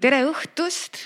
[0.00, 1.02] tere õhtust.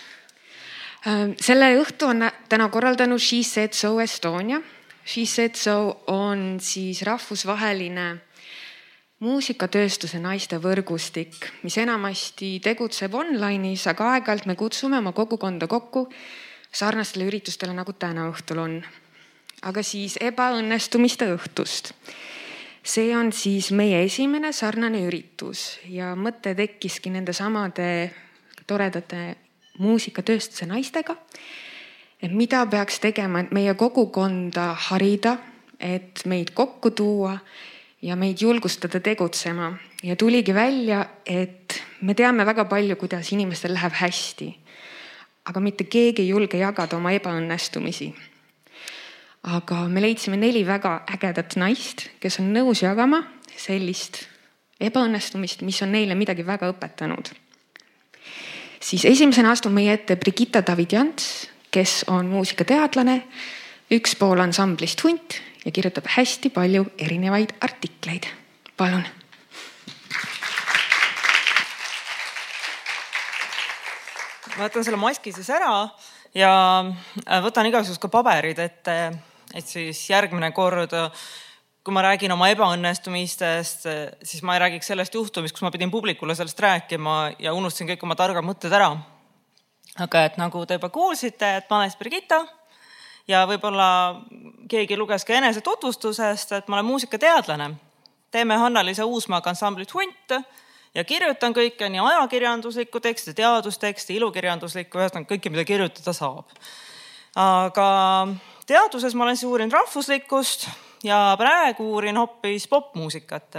[1.41, 4.61] selle õhtu on täna korraldanud She Said So Estonia.
[5.05, 8.07] She Said So on siis rahvusvaheline
[9.25, 16.09] muusikatööstuse naiste võrgustik, mis enamasti tegutseb online'is, aga aeg-ajalt me kutsume oma kogukonda kokku
[16.73, 18.83] sarnastele üritustele, nagu täna õhtul on.
[19.63, 21.95] aga siis ebaõnnestumiste õhtust
[22.85, 27.87] see on siis meie esimene sarnane üritus ja mõte tekkiski nendesamade
[28.67, 29.37] toredate
[29.79, 31.17] muusikatööstuse naistega.
[32.31, 35.37] mida peaks tegema, et meie kogukonda harida,
[35.81, 37.39] et meid kokku tuua
[38.03, 43.93] ja meid julgustada tegutsema ja tuligi välja, et me teame väga palju, kuidas inimestel läheb
[43.93, 44.55] hästi.
[45.45, 48.15] aga mitte keegi ei julge jagada oma ebaõnnestumisi
[49.45, 53.21] aga me leidsime neli väga ägedat naist, kes on nõus jagama
[53.57, 54.25] sellist
[54.81, 57.31] ebaõnnestumist, mis on neile midagi väga õpetanud.
[58.85, 61.27] Siis esimesena astub meie ette Brigitta David-Jants,
[61.73, 63.19] kes on muusikateadlane,
[63.95, 68.29] üks pool ansamblist Hunt ja kirjutab hästi palju erinevaid artikleid.
[68.77, 69.05] palun.
[74.55, 75.89] ma võtan selle maski siis ära
[76.35, 76.51] ja
[77.43, 78.99] võtan igasugused ka paberid ette
[79.55, 80.95] et siis järgmine kord,
[81.85, 83.83] kui ma räägin oma ebaõnnestumistest,
[84.25, 88.07] siis ma ei räägiks sellest juhtumist, kus ma pidin publikule sellest rääkima ja unustasin kõik
[88.07, 88.95] oma targad mõtted ära.
[90.01, 92.41] aga et nagu te juba kuulsite, et ma olen siis Brigitta
[93.29, 93.89] ja võib-olla
[94.69, 97.75] keegi luges ka enesetutvustusest, et ma olen muusikateadlane.
[98.31, 100.33] teeme Hanna-Liisa Uusmaaga ansamblit Hunt
[100.95, 106.49] ja kirjutan kõike, nii ajakirjanduslikku teksti, teadusteksti, ilukirjanduslikku, ühesõnaga kõike, mida kirjutada saab.
[107.37, 108.29] aga
[108.67, 110.69] teaduses ma olen siis uurinud rahvuslikkust
[111.05, 113.57] ja praegu uurin hoopis popmuusikat.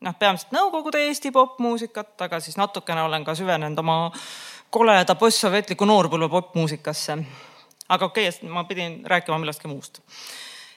[0.00, 4.12] noh, peamiselt Nõukogude Eesti popmuusikat, aga siis natukene olen ka süvenenud oma
[4.70, 7.18] koleda postsovetliku noorpõlve popmuusikasse.
[7.88, 10.00] aga okei okay,, ma pidin rääkima millestki muust.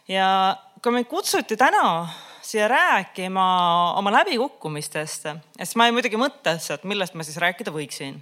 [0.07, 2.09] ja kui mind kutsuti täna
[2.41, 5.27] siia rääkima oma läbikukkumistest,
[5.57, 8.19] siis ma jäin muidugi mõttesse, et millest ma siis rääkida võiksin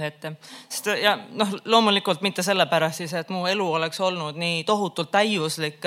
[0.00, 0.24] et
[0.68, 5.84] sest ja noh, loomulikult mitte sellepärast siis, et mu elu oleks olnud nii tohutult täiuslik.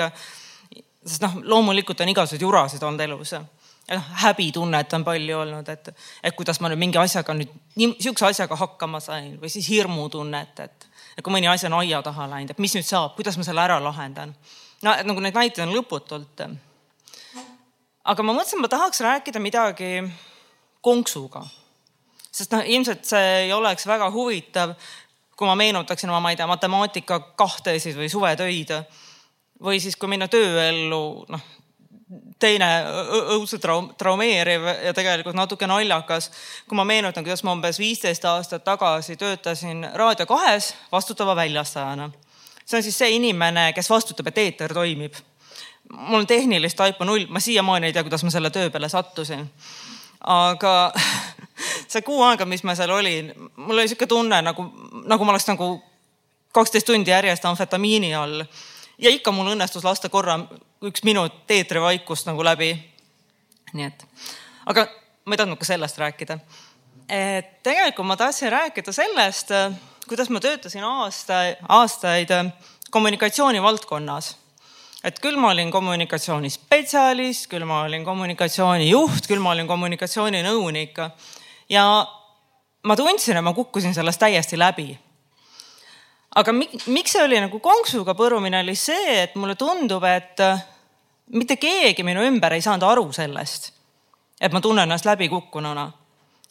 [1.06, 3.42] Sest noh, loomulikult on igasuguseid jurasid olnud elus ja
[3.94, 5.90] noh, häbitunnet on palju olnud, et,
[6.22, 10.64] et kuidas ma nüüd mingi asjaga nüüd nii sihukese asjaga hakkama sain või siis hirmutunnet,
[10.64, 13.46] et, et kui mõni asi on aia taha läinud, et mis nüüd saab, kuidas ma
[13.46, 14.34] selle ära lahendan.
[14.82, 16.46] no nagu neid näiteid on lõputult.
[18.04, 20.02] aga ma mõtlesin, ma tahaks rääkida midagi
[20.80, 21.46] konksuga
[22.36, 24.74] sest noh, ilmselt see ei oleks väga huvitav,
[25.36, 28.72] kui ma meenutaksin oma, ma ei tea, matemaatika kahtesid või suvetöid.
[29.62, 31.44] Või siis, kui minna tööellu, noh,
[32.38, 32.68] teine
[33.34, 36.30] õudselt traum, traumeeriv ja tegelikult natuke naljakas.
[36.68, 42.10] kui ma meenutan, kuidas ma umbes viisteist aastat tagasi töötasin Raadio kahes vastutava väljastajana.
[42.64, 45.14] see on siis see inimene, kes vastutab, et eeter toimib.
[45.90, 49.50] mul on tehnilist taipa null, ma siiamaani ei tea, kuidas ma selle töö peale sattusin.
[50.20, 50.92] aga
[51.88, 54.70] see kuu aega, mis ma seal olin, mul oli sihuke tunne nagu,
[55.04, 55.82] nagu ma oleks nagu
[56.52, 58.44] kaksteist tundi järjest amfetamiini all.
[58.98, 60.38] Ja ikka mul õnnestus lasta korra
[60.84, 62.72] üks minut eetrivaikust nagu läbi.
[63.72, 64.06] nii et,
[64.66, 64.86] aga
[65.24, 66.38] ma ei tahtnud ka sellest rääkida.
[67.08, 69.52] et tegelikult ma tahtsin rääkida sellest,
[70.08, 72.32] kuidas ma töötasin aasta, aastaid
[72.90, 74.36] kommunikatsiooni valdkonnas
[75.06, 80.98] et küll ma olin kommunikatsioonispetsialist, küll ma olin kommunikatsioonijuht, küll ma olin kommunikatsiooninõunik
[81.70, 81.84] ja
[82.86, 84.94] ma tundsin, et ma kukkusin sellest täiesti läbi.
[86.36, 90.60] Aga miks see oli nagu konksuga põrumine, oli see, et mulle tundub, et äh,
[91.32, 93.70] mitte keegi minu ümber ei saanud aru sellest,
[94.40, 95.92] et ma tunnen ennast läbikukkununa.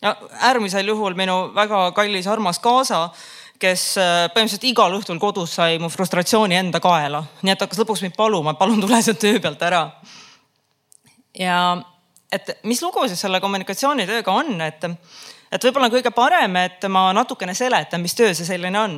[0.02, 0.16] ja
[0.50, 3.10] äärmisel juhul minu väga kallis armas kaasa,
[3.60, 8.02] kes äh, põhimõtteliselt igal õhtul kodus sai mu frustratsiooni enda kaela, nii et hakkas lõpuks
[8.04, 9.90] mind paluma, palun tule sealt töö pealt ära.
[11.40, 11.60] ja
[12.32, 14.90] et mis lugu siis selle kommunikatsioonitööga on, et,
[15.52, 18.98] et võib-olla kõige parem, et ma natukene seletan, mis töö see selline on.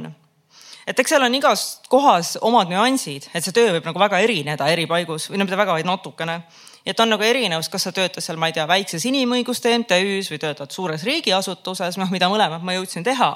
[0.87, 4.69] Et eks seal on igas kohas omad nüansid, et see töö võib nagu väga erineda
[4.71, 6.41] eri paigus või no mitte väga, vaid natukene.
[6.85, 10.39] et on nagu erinevus, kas sa töötad seal, ma ei tea, väikses inimõiguste MTÜ-s või
[10.39, 13.33] töötad suures riigiasutuses, noh, mida mõlemat ma jõudsin teha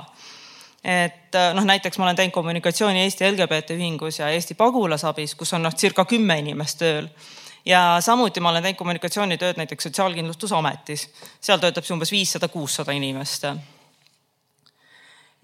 [0.83, 5.67] et noh, näiteks ma olen teinud kommunikatsiooni Eesti LGBT Ühingus ja Eesti Pagulasabis, kus on
[5.67, 7.11] noh, circa kümme inimest tööl
[7.65, 11.07] ja samuti ma olen teinud kommunikatsioonitööd näiteks Sotsiaalkindlustusametis,
[11.41, 13.45] seal töötab siis umbes viissada, kuussada inimest.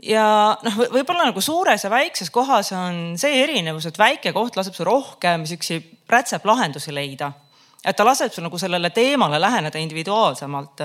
[0.03, 4.75] Ja noh, võib-olla nagu suures ja väikses kohas on see erinevus, et väike koht laseb
[4.77, 7.31] sul rohkem siukseid rätseplahendusi leida.
[7.85, 10.81] et ta laseb sul nagu sellele teemale läheneda individuaalsemalt.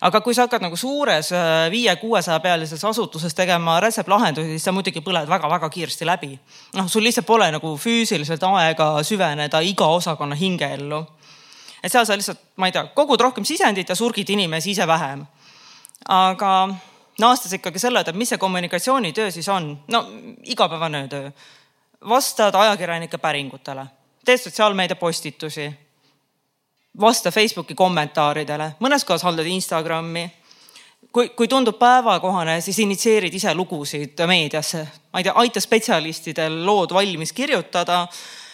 [0.00, 5.00] aga kui sa hakkad nagu suures äh, viie-kuuesaja pealises asutuses tegema rätseplahendusi, siis sa muidugi
[5.00, 6.38] põled väga-väga kiiresti läbi.
[6.74, 11.06] noh, sul lihtsalt pole nagu füüsiliselt aega süveneda iga osakonna hingeellu.
[11.82, 15.26] et seal sa lihtsalt, ma ei tea, kogud rohkem sisendit ja surgid inimesi ise vähem.
[16.08, 16.68] aga
[17.20, 20.06] naastes ikkagi selle, et mis see kommunikatsioonitöö siis on, no
[20.44, 21.30] igapäevane töö.
[22.08, 23.86] vastad ajakirjanike päringutele,
[24.24, 25.68] teed sotsiaalmeedia postitusi
[27.00, 30.30] vasta Facebooki kommentaaridele, mõnes kohas haldad Instagrami.
[31.12, 36.94] kui, kui tundub päevakohane, siis initsieerid ise lugusid meediasse, ma ei tea, aita spetsialistidel lood
[36.94, 38.06] valmis kirjutada.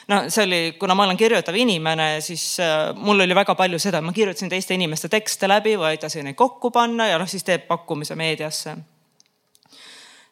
[0.08, 4.00] No see oli, kuna ma olen kirjutav inimene, siis äh, mul oli väga palju seda,
[4.00, 7.66] ma kirjutasin teiste inimeste tekste läbi või aitasin neid kokku panna ja noh, siis teeb
[7.68, 8.76] pakkumise meediasse.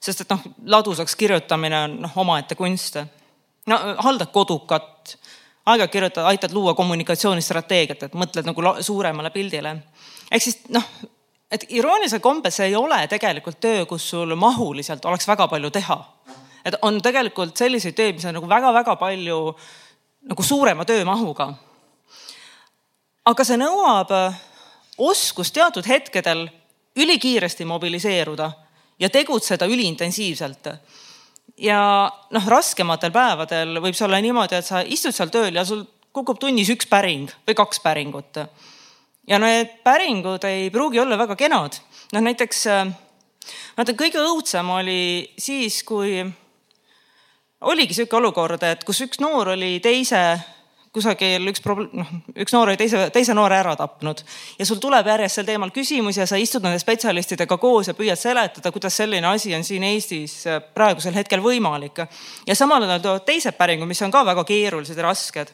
[0.01, 0.43] sest et noh,
[0.77, 3.01] ladusaks kirjutamine on noh, omaette kunst.
[3.67, 5.17] no haldad kodukat
[5.67, 9.77] aeg-ajalt kirjutad, aitad luua kommunikatsioonistrateegiat, et mõtled nagu suuremale pildile.
[10.31, 10.85] ehk siis noh,
[11.51, 15.99] et iroonilisel kombel see ei ole tegelikult töö, kus sul mahuliselt oleks väga palju teha.
[16.65, 19.39] Et on tegelikult selliseid töid, mis on nagu väga-väga palju
[20.31, 21.53] nagu suurema töömahuga.
[23.25, 24.11] aga see nõuab
[24.99, 26.47] oskust teatud hetkedel
[26.97, 28.51] ülikiiresti mobiliseeruda
[28.99, 30.69] ja tegutseda üliintensiivselt
[31.59, 31.81] ja
[32.31, 35.85] noh, raskematel päevadel võib see olla niimoodi, et sa istud seal tööl ja sul
[36.15, 38.39] kukub tunnis üks päring või kaks päringut.
[39.27, 41.81] ja need päringud ei pruugi olla väga kenad.
[42.13, 42.65] noh, näiteks
[43.77, 46.23] ma ütlen, kõige õudsem oli siis, kui
[47.65, 50.25] oligi sihuke olukord, et kus üks noor oli teise
[50.95, 54.21] kusagil üks probleem, noh, üks noor oli teise, teise noore ära tapnud
[54.59, 58.21] ja sul tuleb järjest sel teemal küsimusi ja sa istud nende spetsialistidega koos ja püüad
[58.21, 62.05] seletada, kuidas selline asi on siin Eestis äh, praegusel hetkel võimalik.
[62.47, 65.51] ja samal ajal tulevad teised päringud, mis on ka väga keerulised ja rasked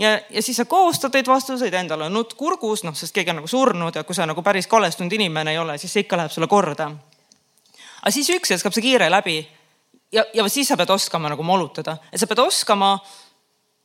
[0.00, 3.42] ja, ja siis sa koostad neid vastuseid, endal on nutt kurgus, noh, sest keegi on
[3.42, 6.32] nagu surnud ja kui sa nagu päris kalestunud inimene ei ole, siis see ikka läheb
[6.32, 6.88] sulle korda.
[8.00, 9.42] aga siis üks hetk saab see kiire läbi
[10.12, 12.94] ja, ja siis sa pead oskama nagu molutada, et sa pead oskama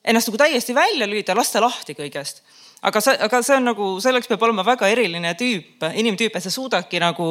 [0.08, 2.44] ennast nagu täiesti välja lülitada, lasta lahti kõigest.
[2.82, 6.54] aga see, aga see on nagu, selleks peab olema väga eriline tüüp, inimtüüp, et sa
[6.54, 7.28] suudadki nagu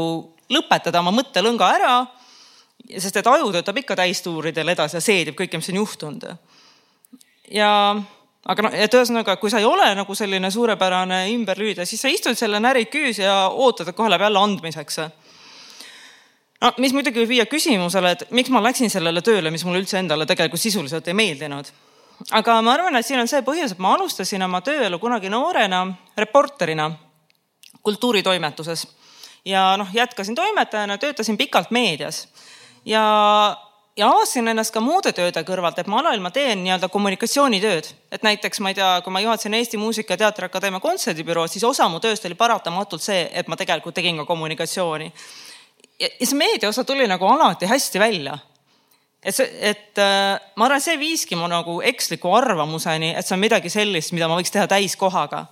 [0.52, 1.94] lõpetada oma mõttelõnga ära.
[2.98, 6.28] sest et aju töötab ikka täistuuridel edasi ja seedib kõike, mis on juhtunud.
[7.50, 7.70] ja
[8.46, 12.36] aga noh, et ühesõnaga, kui sa ei ole nagu selline suurepärane ümberlüüda, siis sa istud
[12.38, 14.98] selle närid küüs ja ootad, et kohe läheb jälle andmiseks
[16.78, 20.26] mis muidugi võib viia küsimusele, et miks ma läksin sellele tööle, mis mulle üldse endale
[20.26, 21.72] tegelikult sisuliselt ei meeldinud
[22.30, 25.84] aga ma arvan, et siin on see põhjus, et ma alustasin oma tööelu kunagi noorena
[26.16, 26.90] reporterina
[27.86, 28.86] kultuuritoimetuses
[29.46, 32.26] ja noh, jätkasin toimetajana, töötasin pikalt meedias
[32.84, 33.02] ja,
[33.96, 37.92] ja avastasin ennast ka muude tööde kõrvalt, et ma alailma teen nii-öelda kommunikatsioonitööd.
[38.10, 41.88] et näiteks ma ei tea, kui ma juhatasin Eesti Muusika- ja Teatriakadeemia kontserdibürood, siis osa
[41.88, 45.12] mu tööst oli paratamatult see, et ma tegelikult tegin ka kommunikatsiooni.
[46.00, 48.38] Ja see meedia osa tuli nagu alati hästi välja
[49.26, 53.42] et see, et äh, ma arvan, see viiski mu nagu eksliku arvamuseni, et see on
[53.42, 55.46] midagi sellist, mida ma võiks teha täiskohaga.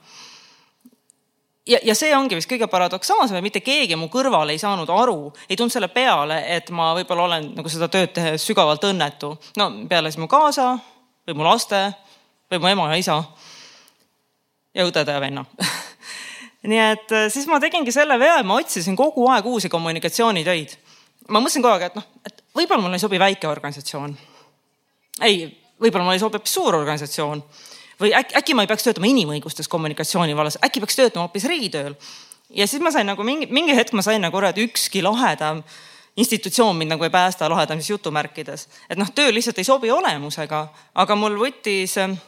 [1.66, 5.32] ja, ja see ongi vist kõige paradoksaalsem, et mitte keegi mu kõrval ei saanud aru,
[5.48, 9.34] ei tulnud selle peale, et ma võib-olla olen nagu seda tööd tehes sügavalt õnnetu.
[9.58, 10.76] no peale siis mu kaasa
[11.26, 11.88] või mu laste
[12.52, 13.18] või mu ema ja isa
[14.74, 15.46] ja õdede ja venna
[16.64, 20.76] nii et äh, siis ma tegingi selle vea, et ma otsisin kogu aeg uusi kommunikatsioonitöid.
[21.28, 24.16] ma mõtlesin kogu aeg, et noh, et võib-olla mulle ei sobi väike organisatsioon.
[25.22, 25.46] ei,
[25.80, 27.44] võib-olla mulle ei sobi hoopis suur organisatsioon
[28.00, 31.94] või äkki, äkki ma ei peaks töötama inimõigustes kommunikatsiooni vallas, äkki peaks töötama hoopis riigitööl.
[32.50, 35.62] ja siis ma sain nagu mingi, mingi hetk ma sain nagu aru, et ükski lahedam
[36.16, 38.68] institutsioon mind nagu ei päästa, lahedam siis jutumärkides.
[38.90, 42.18] et noh, töö lihtsalt ei sobi olemusega, aga mul võttis ähm,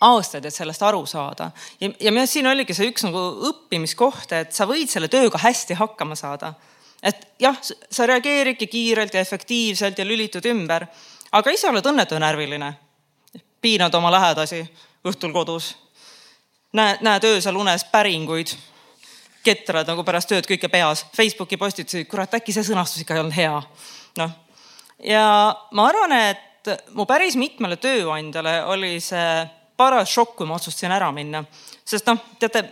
[0.00, 1.50] aastaid, et sellest aru saada.
[1.80, 5.38] ja, ja minu arust siin oligi see üks nagu õppimiskoht, et sa võid selle tööga
[5.42, 6.54] hästi hakkama saada
[7.02, 7.56] et jah,
[7.90, 10.86] sa reageeridki kiirelt ja efektiivselt ja lülitud ümber,
[11.32, 12.74] aga ise oled õnnetu närviline.
[13.60, 14.60] piinad oma lähedasi
[15.04, 15.76] õhtul kodus.
[16.72, 18.56] näed, näed öösel unes päringuid,
[19.44, 23.36] ketrad nagu pärast tööd kõike peas, Facebooki postitusi, kurat, äkki see sõnastus ikka ei olnud
[23.36, 23.62] hea.
[24.16, 24.30] noh,
[25.04, 30.94] ja ma arvan, et mu päris mitmele tööandjale oli see paras šokk, kui ma otsustasin
[30.96, 31.44] ära minna.
[31.86, 32.64] sest noh, teate,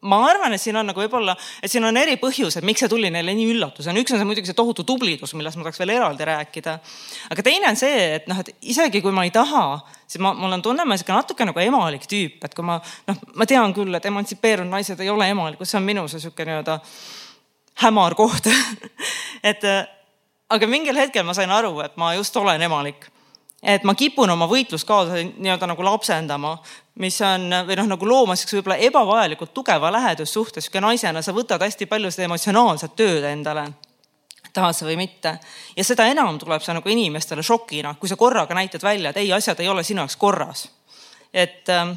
[0.00, 3.10] ma arvan, et siin on nagu võib-olla, et siin on eri põhjused, miks see tuli
[3.10, 3.98] neile nii üllatusena.
[3.98, 6.78] üks on see muidugi see tohutu tublidus, millest ma tahaks veel eraldi rääkida.
[7.34, 9.64] aga teine on see, et noh, et isegi kui ma ei taha,
[10.06, 12.78] siis ma, mul on tunne, ma olen sihuke natuke nagu emalik tüüp, et kui ma
[13.10, 16.46] noh, ma tean küll, et emantsipeerunud naised ei ole emalikud, see on minu see sihuke
[16.46, 16.78] nii-öelda
[17.82, 18.46] hämar koht
[19.50, 19.66] et
[20.48, 23.10] aga mingil hetkel ma sain aru, et ma just olen emalik
[23.62, 26.54] et ma kipun oma võitluskaasa nii-öelda nagu lapsendama,
[27.02, 31.62] mis on või noh, nagu looma siukse võib-olla ebavajalikult tugeva lähedussuhte, sihuke naisena sa võtad
[31.62, 33.68] hästi palju seda emotsionaalset tööd endale
[34.52, 35.38] tahad sa või mitte.
[35.76, 39.32] ja seda enam tuleb see nagu inimestele šokina, kui sa korraga näitad välja, et ei,
[39.32, 40.68] asjad ei ole sinu jaoks korras.
[41.32, 41.96] et ähm,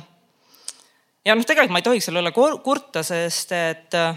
[1.26, 4.16] ja noh, tegelikult ma ei tohiks selle üle kurta, sest et äh,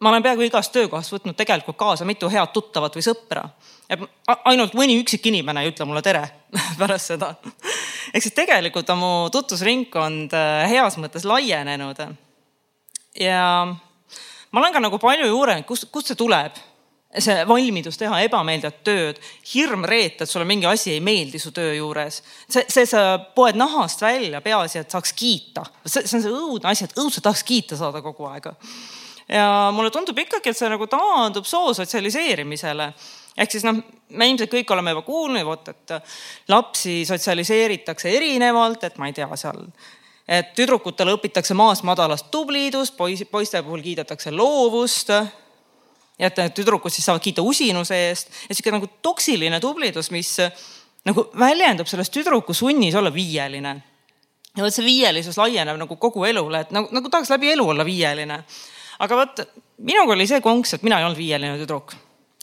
[0.00, 3.48] ma olen peaaegu igast töökohast võtnud tegelikult kaasa mitu head tuttavat või sõpra.
[3.90, 4.02] Et
[4.46, 6.22] ainult mõni üksik inimene ei ütle mulle tere
[6.80, 7.34] pärast seda.
[8.14, 12.02] ehk siis tegelikult on mu tutvusringkond äh, heas mõttes laienenud.
[13.18, 16.58] ja ma olen ka nagu palju uurinud, kust, kust see tuleb
[17.18, 19.16] see valmidus teha ebameeldivat tööd,
[19.50, 22.20] hirm reeta, et sulle mingi asi ei meeldi su töö juures.
[22.46, 25.64] see, see sa poed nahast välja, peaasi, et saaks kiita.
[25.84, 28.46] see, see on see õudne asi, et õudselt tahaks kiita saada kogu aeg.
[29.26, 32.92] ja mulle tundub ikkagi, et see nagu taandub soo sotsialiseerimisele
[33.36, 33.78] ehk siis noh,
[34.10, 35.94] me ilmselt kõik oleme juba kuulnud, vot et
[36.50, 39.62] lapsi sotsialiseeritakse erinevalt, et ma ei tea, seal
[40.30, 47.08] et tüdrukutele õpitakse maast madalast tublidust, poisi, poiste puhul kiidetakse loovust ja et tüdrukud siis
[47.08, 50.36] saavad kiita usinuse eest ja sihuke nagu toksiline tublidus, mis
[51.08, 53.74] nagu väljendub selles tüdruku sunnis olla viieline.
[54.56, 57.84] ja vot see viielisus laieneb nagu kogu elule, et nagu, nagu tahaks läbi elu olla
[57.84, 58.44] viieline.
[58.98, 59.42] aga vot
[59.78, 61.96] minuga oli see konks, et mina ei olnud viieline tüdruk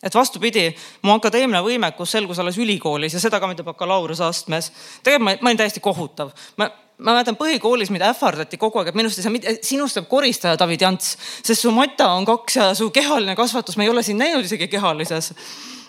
[0.03, 0.67] et vastupidi,
[1.01, 4.71] mu akadeemiline võimekus selgus alles ülikoolis ja seda ka mitte bakalaureuseastmes.
[5.03, 6.35] tegelikult ma, ma olin täiesti kohutav.
[6.57, 10.07] ma ma mäletan põhikoolis, mida ähvardati kogu aeg, et minust ei saa mitte, sinust saab
[10.09, 11.11] koristaja David Jants,
[11.45, 14.69] sest su mata on kaks ja su kehaline kasvatus, ma ei ole sind näinud isegi
[14.71, 15.33] kehalises.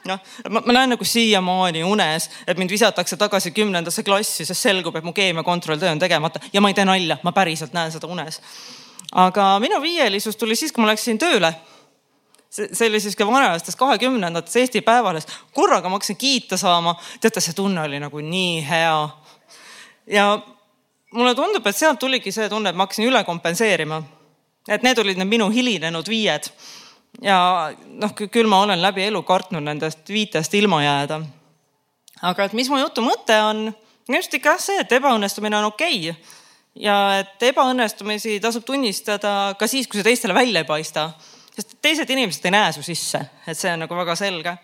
[0.08, 4.96] noh, ma, ma näen nagu siiamaani unes, et mind visatakse tagasi kümnendasse klassi, sest selgub,
[4.96, 8.40] et mu keemiakontrolltöö on tegemata ja ma ei tee nalja, ma päriselt näen seda unes.
[9.12, 11.54] aga minu viielisus tuli siis, kui ma läksin tööle
[12.50, 16.96] see, see oli siis ka vanajastes kahekümnendates Eesti Päevalehes, korraga ma hakkasin kiita saama.
[17.20, 19.08] teate, see tunne oli nagu nii hea.
[20.06, 20.38] ja
[21.14, 24.02] mulle tundub, et sealt tuligi see tunne, et ma hakkasin üle kompenseerima.
[24.68, 26.50] et need olid need minu hilinenud viied.
[27.22, 27.38] ja
[27.86, 31.22] noh, küll ma olen läbi elu kartnud nendest viitest ilma jääda.
[32.22, 33.72] aga et mis mu jutu mõte on,
[34.08, 36.36] just ikka see, et ebaõnnestumine on okei okay.
[36.74, 41.10] ja et ebaõnnestumisi tasub tunnistada ka siis, kui see teistele välja ei paista.
[41.58, 44.54] Sest teised inimesed ei näe su sisse, et see on nagu väga selge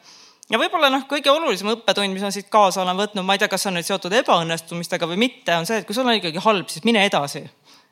[0.51, 3.51] ja võib-olla noh, kõige olulisem õppetund, mis ma siit kaasa olen võtnud, ma ei tea,
[3.51, 6.43] kas see on nüüd seotud ebaõnnestumistega või mitte, on see, et kui sul on ikkagi
[6.45, 7.45] halb, siis mine edasi.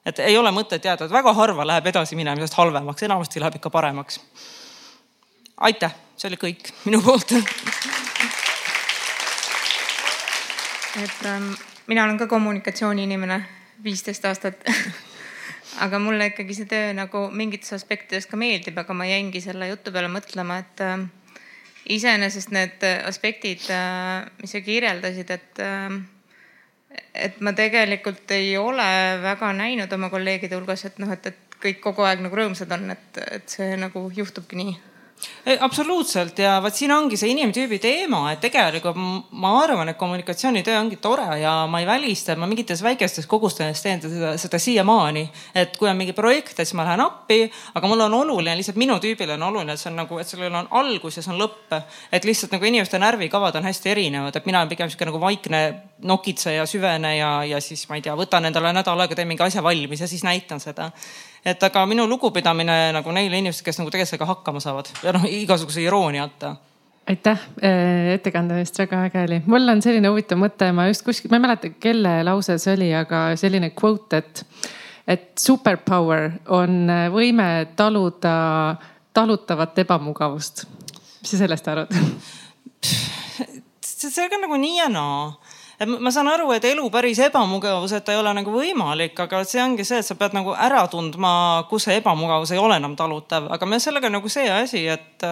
[0.06, 4.20] et ei ole mõtet jääda, et väga harva läheb edasiminemisest halvemaks, enamasti läheb ikka paremaks.
[5.56, 7.32] aitäh, see oli kõik minu poolt.
[11.02, 11.54] et ähm,
[11.86, 13.48] mina olen ka kommunikatsiooniinimene,
[13.82, 14.62] viisteist aastat
[15.80, 19.92] aga mulle ikkagi see töö nagu mingites aspektides ka meeldib, aga ma jäingi selle jutu
[19.94, 21.06] peale mõtlema, et äh,
[21.96, 28.88] iseenesest need aspektid, äh, mis sa kirjeldasid, et, äh, et ma tegelikult ei ole
[29.24, 32.90] väga näinud oma kolleegide hulgas, et noh, et, et kõik kogu aeg nagu rõõmsad on,
[32.92, 34.91] et, et see nagu juhtubki nii
[35.60, 38.98] absoluutselt ja vot siin ongi see inimtüübi teema, et tegelikult
[39.42, 43.82] ma arvan, et kommunikatsioonitöö ongi tore ja ma ei välista, et ma mingites väikestes kogustes
[43.82, 45.24] teen seda, seda siiamaani.
[45.54, 47.40] et kui on mingi projekt, siis ma lähen appi,
[47.74, 50.54] aga mul on oluline, lihtsalt minu tüübile on oluline, et see on nagu, et sellel
[50.54, 51.80] on algus ja see on lõpp.
[52.12, 55.62] et lihtsalt nagu inimeste närvikavad on hästi erinevad, et mina olen pigem sihuke nagu vaikne
[56.02, 60.00] nokitseja, süveneja ja siis ma ei tea, võtan endale nädal aega, teen mingi asja valmis
[60.00, 60.90] ja siis näitan seda
[61.44, 65.24] et aga minu lugupidamine nagu neile inimestele, kes nagu tegelikult sellega hakkama saavad ja noh,
[65.26, 66.56] igasuguse irooniata
[67.10, 69.40] aitäh äh, ettekande eest, väga äge oli.
[69.46, 72.92] mul on selline huvitav mõte, ma just kuskil, ma ei mäleta, kelle lause see oli,
[72.94, 74.44] aga selline quote, et,
[75.10, 78.36] et superpower on äh, võime taluda
[79.12, 80.64] talutavat ebamugavust.
[81.20, 81.90] mis sa sellest arvad?
[83.92, 85.51] see on nagu nii ja naa et
[85.86, 90.00] ma saan aru, et elu päris ebamugavuseta ei ole nagu võimalik, aga see ongi see,
[90.02, 91.32] et sa pead nagu ära tundma,
[91.70, 95.26] kus see ebamugavus ei ole enam talutav, aga me sellega nagu see asi, et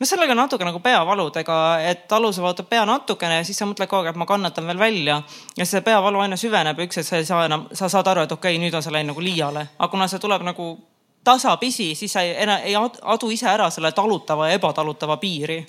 [0.00, 1.58] me sellega natuke nagu peavaludega,
[1.90, 4.82] et alus valutab pea natukene ja siis sa mõtled kogu aeg, et ma kannatan veel
[4.82, 5.22] välja.
[5.56, 8.36] ja see peavalu aina süveneb üks hetk sa ei saa enam, sa saad aru, et
[8.36, 10.74] okei okay,, nüüd on see läinud nagu liiale, aga kuna see tuleb nagu
[11.26, 12.36] tasapisi, siis sa ei,
[12.70, 15.64] ei adu ise ära selle talutava ja ebatalutava piiri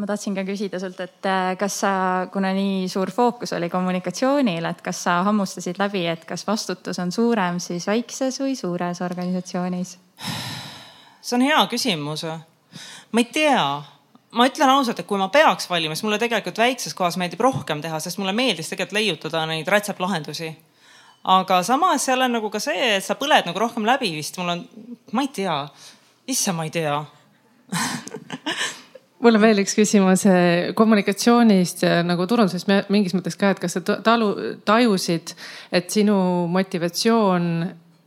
[0.00, 1.92] ma tahtsin ka küsida sult, et äh, kas sa,
[2.32, 7.12] kuna nii suur fookus oli kommunikatsioonil, et kas sa hammustasid läbi, et kas vastutus on
[7.12, 9.96] suurem siis väikses või suures organisatsioonis?
[11.20, 12.24] see on hea küsimus.
[13.12, 13.64] ma ei tea,
[14.36, 17.82] ma ütlen ausalt, et kui ma peaks valima, siis mulle tegelikult väikses kohas meeldib rohkem
[17.84, 20.50] teha, sest mulle meeldis tegelikult leiutada neid rätseplahendusi.
[21.24, 24.56] aga samas seal on nagu ka see, et sa põled nagu rohkem läbi vist, mul
[24.56, 24.68] on,
[25.12, 25.62] ma ei tea,
[26.26, 27.00] issand, ma ei tea
[29.20, 32.70] mul on veel üks küsimus eh, kommunikatsioonist ja nagu turundusest.
[32.92, 34.32] Mingis mõttes ka, et kas sa talu,
[34.66, 35.34] tajusid,
[35.72, 36.16] et sinu
[36.52, 37.52] motivatsioon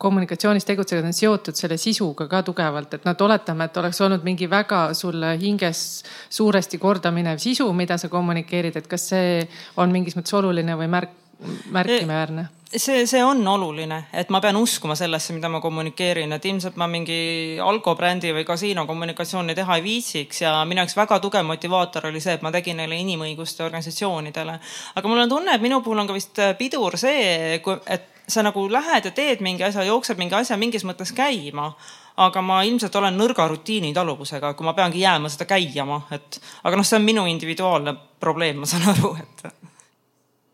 [0.04, 4.50] kommunikatsioonis tegutseda on seotud selle sisuga ka tugevalt, et et oletame, et oleks olnud mingi
[4.52, 9.38] väga sulle hinges suuresti korda sisu, mida sa kommunikeerid, et kas see
[9.78, 11.23] on mingis mõttes oluline või märk,
[11.72, 12.48] märkimisväärne?
[12.78, 16.88] see, see on oluline, et ma pean uskuma sellesse, mida ma kommunikeerin, et ilmselt ma
[16.90, 22.22] mingi alkobrändi või kasiino kommunikatsiooni teha ei viitsiks ja minu jaoks väga tugev motivaator oli
[22.24, 24.60] see, et ma tegin neile inimõiguste organisatsioonidele.
[24.96, 28.64] aga mul on tunne, et minu puhul on ka vist pidur see, et sa nagu
[28.72, 31.74] lähed ja teed mingi asja, jookseb mingi asja mingis mõttes käima
[32.18, 36.86] aga ma ilmselt olen nõrga rutiinitaluvusega, kui ma peangi jääma seda käiama, et aga noh,
[36.86, 39.63] see on minu individuaalne probleem, ma saan aru, et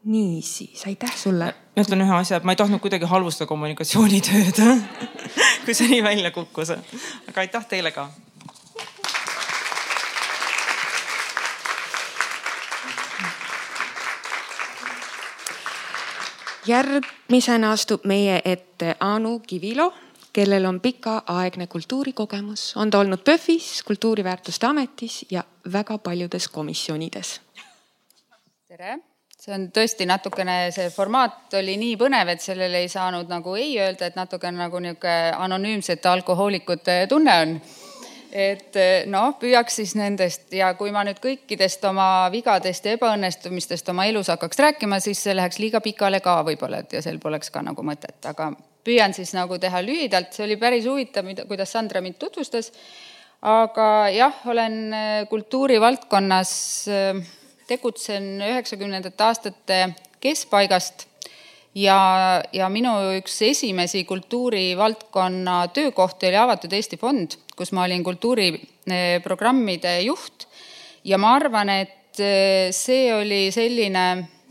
[0.09, 1.53] niisiis, aitäh sulle.
[1.75, 4.57] ma ütlen ühe asja, et ma ei tahtnud kuidagi halvustada kommunikatsioonitööd
[5.65, 6.73] kui see nii välja kukkus.
[6.73, 8.09] aga aitäh teile ka.
[16.69, 19.87] järgmisena astub meie ette Anu Kivilo,
[20.33, 27.41] kellel on pikaaegne kultuurikogemus, on ta olnud PÖFFis, Kultuuriväärtuste Ametis ja väga paljudes komisjonides.
[28.67, 28.99] tere
[29.39, 33.77] see on tõesti natukene, see formaat oli nii põnev, et sellele ei saanud nagu ei
[33.79, 37.61] öelda, et natukene nagu niisugune anonüümsete alkohoolikute tunne on.
[38.29, 38.75] et
[39.09, 44.29] noh, püüaks siis nendest ja kui ma nüüd kõikidest oma vigadest ja ebaõnnestumistest oma elus
[44.29, 47.81] hakkaks rääkima, siis see läheks liiga pikale ka võib-olla, et ja sel poleks ka nagu
[47.81, 48.51] mõtet, aga
[48.85, 52.71] püüan siis nagu teha lühidalt, see oli päris huvitav, mida, kuidas Sandra mind tutvustas.
[53.41, 54.93] aga jah, olen
[55.31, 56.53] kultuurivaldkonnas
[56.91, 57.27] äh,
[57.69, 59.83] tegutsen üheksakümnendate aastate
[60.23, 61.05] keskpaigast
[61.75, 61.99] ja,
[62.53, 70.47] ja minu üks esimesi kultuurivaldkonna töökohti oli Avatud Eesti Fond, kus ma olin kultuuriprogrammide juht.
[71.03, 74.05] Ja ma arvan, et eh, see oli selline,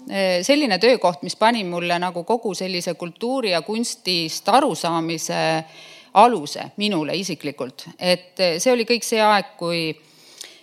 [0.09, 5.65] eh, selline töökoht, mis pani mulle nagu kogu sellise kultuuri ja kunstist arusaamise
[6.19, 9.93] aluse minule isiklikult, et eh, see oli kõik see aeg, kui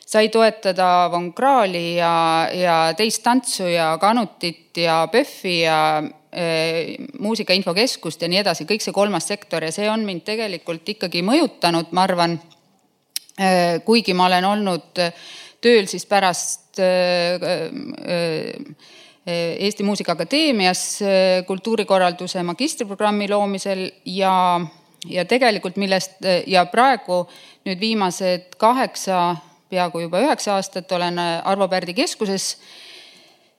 [0.05, 5.79] sai toetada Von Krahli ja, ja teist tantsu ja Kanutit ja PÖFFi ja
[6.31, 9.65] e, Muusika Infokeskust ja nii edasi, kõik see kolmas sektor.
[9.65, 12.37] Ja see on mind tegelikult ikkagi mõjutanud, ma arvan.
[13.35, 13.49] E,,
[13.85, 15.01] kuigi ma olen olnud
[15.65, 16.91] tööl siis pärast e,
[19.25, 20.81] Eesti Muusikaakadeemias
[21.47, 24.61] kultuurikorralduse magistriprogrammi loomisel ja,
[25.09, 27.23] ja tegelikult millest ja praegu
[27.65, 29.23] nüüd viimased kaheksa
[29.69, 32.55] peaaegu juba üheksa aastat olen äh, Arvo Pärdi keskuses,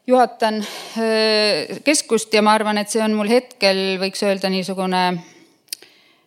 [0.07, 5.03] juhatan äh, keskust ja ma arvan, et see on mul hetkel, võiks öelda niisugune,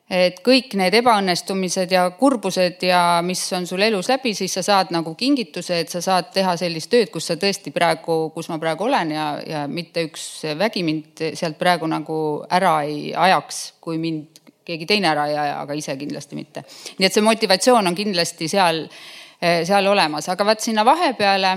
[0.09, 4.91] et kõik need ebaõnnestumised ja kurbused ja mis on sul elus läbi, siis sa saad
[4.91, 8.87] nagu kingituse, et sa saad teha sellist tööd, kus sa tõesti praegu, kus ma praegu
[8.89, 10.25] olen ja, ja mitte üks
[10.59, 15.55] vägi mind sealt praegu nagu ära ei ajaks, kui mind keegi teine ära ei aja,
[15.63, 16.65] aga ise kindlasti mitte.
[16.97, 21.53] nii et see motivatsioon on kindlasti seal Eh, seal olemas, aga vaat sinna vahepeale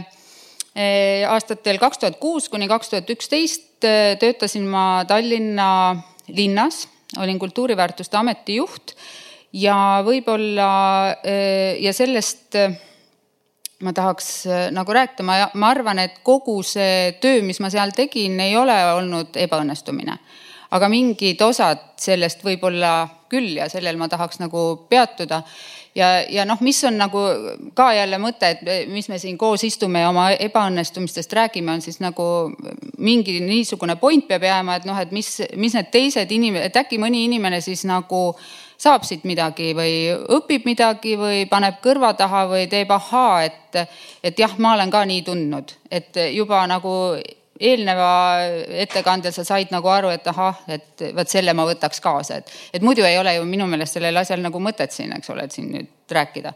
[0.75, 5.69] eh, aastatel kaks tuhat kuus kuni kaks tuhat üksteist eh, töötasin ma Tallinna
[6.31, 6.87] linnas,
[7.19, 8.95] olin Kultuuriväärtuste Ameti juht
[9.53, 10.71] ja võib-olla
[11.83, 12.57] ja sellest
[13.83, 18.39] ma tahaks nagu rääkida, ma, ma arvan, et kogu see töö, mis ma seal tegin,
[18.41, 20.17] ei ole olnud ebaõnnestumine.
[20.73, 25.43] aga mingid osad sellest võib-olla küll ja sellel ma tahaks nagu peatuda
[25.95, 27.23] ja, ja noh, mis on nagu
[27.75, 32.01] ka jälle mõte, et mis me siin koos istume ja oma ebaõnnestumistest räägime, on siis
[32.01, 32.25] nagu
[32.99, 37.01] mingi niisugune point peab jääma, et noh, et mis, mis need teised inimesed, et äkki
[37.03, 38.23] mõni inimene siis nagu
[38.83, 43.85] saab siit midagi või õpib midagi või paneb kõrva taha või teeb ahaa, et,
[44.25, 46.97] et jah, ma olen ka nii tundnud, et juba nagu
[47.63, 48.11] eelneva
[48.85, 52.85] ettekandel sa said nagu aru, et ahah, et vot selle ma võtaks kaasa, et, et
[52.85, 55.71] muidu ei ole ju minu meelest sellel asjal nagu mõtet siin, eks ole, et siin
[55.75, 56.55] nüüd rääkida.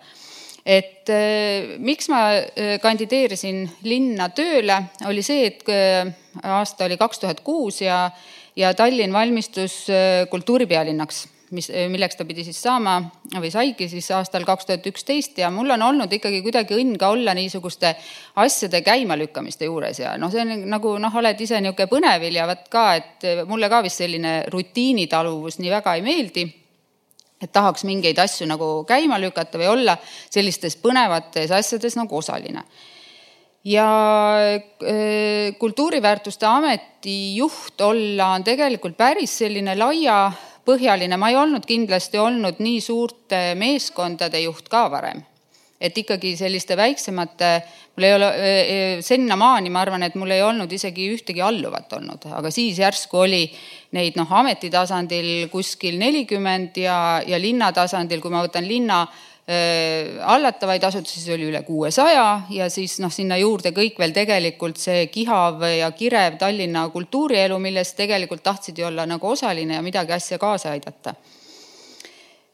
[0.66, 6.11] et äh, miks ma äh, kandideerisin linna tööle, oli see, et äh,
[6.42, 8.11] aasta oli kaks tuhat kuus ja,
[8.57, 9.87] ja Tallinn valmistus
[10.31, 12.96] kultuuripealinnaks mis, milleks ta pidi siis saama
[13.37, 17.12] või saigi siis aastal kaks tuhat üksteist ja mul on olnud ikkagi kuidagi õnn ka
[17.14, 17.94] olla niisuguste
[18.42, 22.68] asjade käimalükkamiste juures ja noh, see on nagu noh, oled ise niisugune põnevil ja vot
[22.72, 26.46] ka, et mulle ka vist selline rutiinitaluvus nii väga ei meeldi
[27.42, 32.62] et tahaks mingeid asju nagu käima lükata või olla sellistes põnevates asjades nagu osaline.
[33.64, 33.87] ja
[34.56, 40.32] äh, Kultuuriväärtuste Ameti juht olla on tegelikult päris selline laia
[40.66, 45.22] põhjaline, ma ei olnud kindlasti olnud nii suurte meeskondade juht ka varem.
[45.76, 47.48] et ikkagi selliste väiksemate,
[47.96, 48.29] mul ei ole,
[49.05, 53.42] sinnamaani ma arvan, et mul ei olnud isegi ühtegi alluvat olnud, aga siis järsku oli
[53.92, 59.02] neid noh, ameti tasandil kuskil nelikümmend ja, ja linna tasandil, kui ma võtan linna
[59.46, 65.62] hallatavaid asutusi oli üle kuuesaja ja siis noh, sinna juurde kõik veel tegelikult see kihav
[65.70, 70.74] ja kirev Tallinna kultuurielu, milles tegelikult tahtsid ju olla nagu osaline ja midagi asja kaasa
[70.74, 71.14] aidata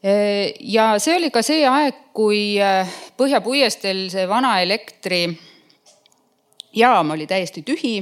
[0.03, 5.37] ja see oli ka see aeg, kui äh, Põhja puiesteel see vana elektrijaam
[7.15, 8.01] oli täiesti tühi.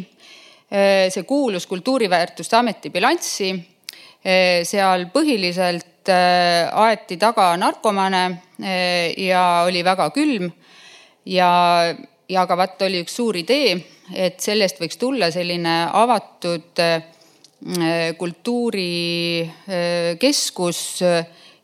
[0.72, 3.52] Äh, see kuulus Kultuuriväärtuste Ameti bilanssi.
[4.26, 8.42] Äh, seal põhiliselt aeti taga narkomane
[9.18, 10.52] ja oli väga külm.
[11.26, 11.94] ja,
[12.30, 16.82] ja aga vaat oli üks suur idee, et sellest võiks tulla selline avatud
[18.18, 21.04] kultuurikeskus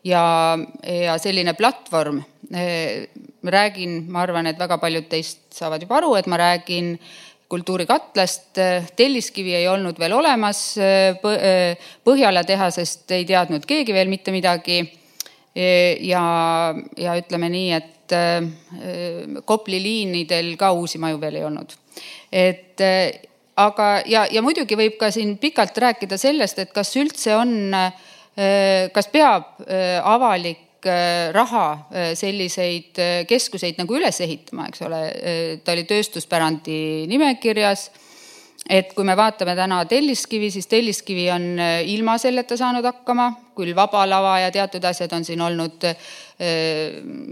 [0.04, 0.58] ja,
[1.04, 2.22] ja selline platvorm.
[3.44, 6.98] räägin, ma arvan, et väga paljud teist saavad juba aru, et ma räägin
[7.48, 8.58] kultuurikatlast,
[8.96, 10.62] telliskivi ei olnud veel olemas,
[12.04, 14.82] Põhjala tehasest ei teadnud keegi veel mitte midagi.
[16.00, 16.24] ja,
[16.96, 18.16] ja ütleme nii, et
[19.44, 21.72] Kopli liinidel ka uusi maju veel ei olnud.
[22.32, 22.80] et
[23.56, 27.74] aga, ja, ja muidugi võib ka siin pikalt rääkida sellest, et kas üldse on
[28.92, 29.56] kas peab
[30.04, 30.67] avalik
[31.34, 31.64] raha
[32.18, 32.98] selliseid
[33.28, 35.00] keskuseid nagu üles ehitama, eks ole,
[35.64, 37.90] ta oli tööstuspärandi nimekirjas.
[38.68, 41.56] et kui me vaatame täna Telliskivi, siis Telliskivi on
[41.88, 45.86] ilma selleta saanud hakkama, küll Vaba Lava ja teatud asjad on siin olnud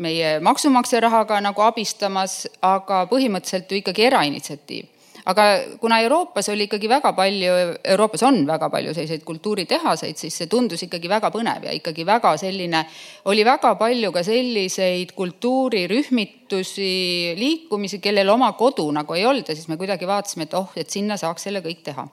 [0.07, 4.96] meie maksumaksja rahaga nagu abistamas, aga põhimõtteliselt ju ikkagi erainitsiatiiv
[5.27, 5.45] aga
[5.81, 7.55] kuna Euroopas oli ikkagi väga palju,
[7.95, 12.37] Euroopas on väga palju selliseid kultuuritehaseid, siis see tundus ikkagi väga põnev ja ikkagi väga
[12.41, 12.85] selline,
[13.33, 16.93] oli väga palju ka selliseid kultuurirühmitusi,
[17.41, 20.91] liikumisi, kellel oma kodu nagu ei olnud ja siis me kuidagi vaatasime, et oh, et
[20.91, 22.07] sinna saaks selle kõik teha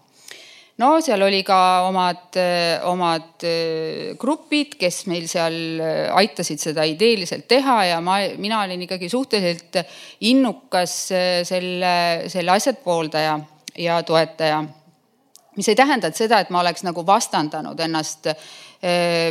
[0.82, 1.58] no seal oli ka
[1.88, 2.38] omad,
[2.90, 8.86] omad äh, grupid, kes meil seal äh, aitasid seda ideeliselt teha ja ma, mina olin
[8.88, 9.84] ikkagi suhteliselt
[10.26, 11.96] innukas äh, selle,
[12.34, 13.38] selle asja pooldaja
[13.78, 14.64] ja toetaja.
[15.54, 18.34] mis ei tähenda, et seda, et ma oleks nagu vastandanud ennast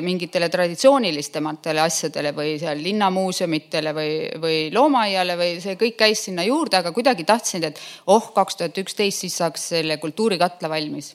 [0.01, 6.79] mingitele traditsioonilistematele asjadele või seal linnamuuseumitele või, või loomaaiale või see kõik käis sinna juurde,
[6.79, 11.11] aga kuidagi tahtsin, et oh, kaks tuhat üksteist, siis saaks selle kultuurikatla valmis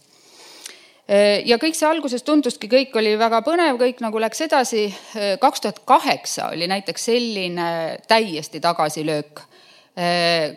[1.07, 4.87] ja kõik see alguses tunduski, kõik oli väga põnev, kõik nagu läks edasi.
[5.39, 7.69] kaks tuhat kaheksa oli näiteks selline
[8.07, 9.41] täiesti tagasilöök,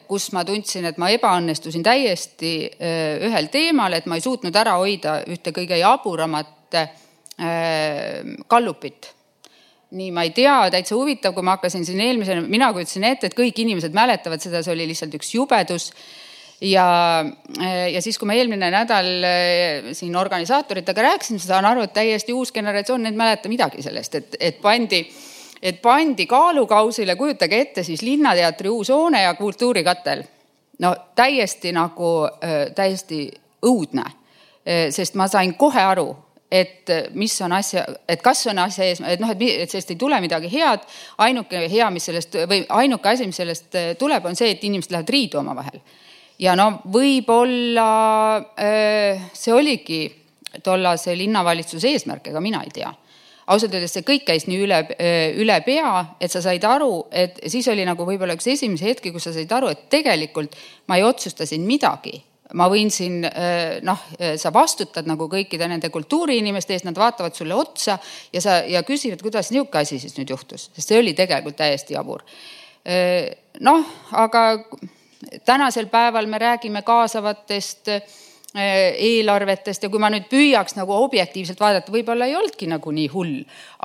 [0.08, 2.54] kus ma tundsin, et ma ebaõnnestusin täiesti
[3.28, 6.76] ühel teemal, et ma ei suutnud ära hoida ühte kõige jaburamat
[8.50, 9.14] kallupit
[9.90, 13.36] nii, ma ei tea, täitsa huvitav, kui ma hakkasin siin eelmisel, mina kujutasin ette, et
[13.38, 15.90] kõik inimesed mäletavad seda, see oli lihtsalt üks jubedus
[16.60, 17.24] ja,
[17.92, 22.52] ja siis, kui ma eelmine nädal eh, siin organisaatoritega rääkisin, saan aru, et täiesti uus
[22.52, 25.02] generatsioon ei mäleta midagi sellest, et, et pandi,
[25.62, 30.24] et pandi kaalukausile, kujutage ette siis Linnateatri uus hoone ja kultuurikatel.
[30.78, 33.28] no täiesti nagu, eh, täiesti
[33.66, 34.04] õudne,
[34.64, 36.16] eh, sest ma sain kohe aru,
[36.50, 39.96] et mis on asja, et kas on asja eesmärk, et noh, et, et sellest ei
[39.96, 40.80] tule midagi head.
[41.18, 45.12] ainuke hea, mis sellest või ainuke asi, mis sellest tuleb, on see, et inimesed lähevad
[45.14, 45.80] riidu omavahel
[46.40, 47.90] ja no võib-olla
[48.57, 50.00] äh, see oligi
[50.64, 52.90] tollase linnavalitsuse eesmärk, ega mina ei tea
[53.50, 57.40] ausalt öeldes see kõik käis nii üle, äh, üle pea, et sa said aru, et
[57.50, 60.55] siis oli nagu võib-olla üks esimesi hetki, kus sa said aru, et tegelikult
[60.90, 62.20] ma ei otsusta siin midagi.
[62.59, 67.55] ma võin siin äh, noh, sa vastutad nagu kõikide nende kultuuriinimeste eest, nad vaatavad sulle
[67.55, 67.94] otsa
[68.33, 71.94] ja sa ja küsivad, kuidas niisugune asi siis nüüd juhtus, sest see oli tegelikult täiesti
[71.94, 72.24] jabur.
[73.61, 74.42] noh, aga
[75.44, 78.02] tänasel päeval me räägime kaasavatest eh,
[78.54, 83.37] eelarvetest ja kui ma nüüd püüaks nagu objektiivselt vaadata, võib-olla ei olnudki nagu nii hull,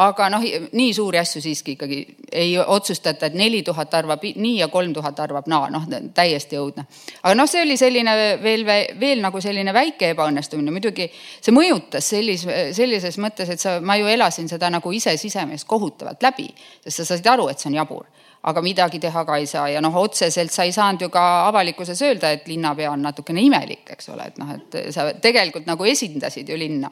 [0.02, 2.00] aga noh, nii suuri asju siiski ikkagi
[2.32, 5.86] ei otsustata, et neli tuhat arvab nii ja kolm tuhat arvab naa, noh
[6.18, 6.88] täiesti õudne.
[7.22, 8.66] aga noh, see oli selline veel,
[9.00, 14.10] veel nagu selline väike ebaõnnestumine, muidugi see mõjutas sellis, sellises mõttes, et sa, ma ju
[14.10, 16.50] elasin seda nagu ise sisemees kohutavalt läbi,
[16.82, 18.06] sest sa said aru, et see on jabur
[18.46, 22.02] aga midagi teha ka ei saa ja noh, otseselt sa ei saanud ju ka avalikkuses
[22.06, 26.50] öelda, et linnapea on natukene imelik, eks ole, et noh, et sa tegelikult nagu esindasid
[26.50, 26.92] ju linna.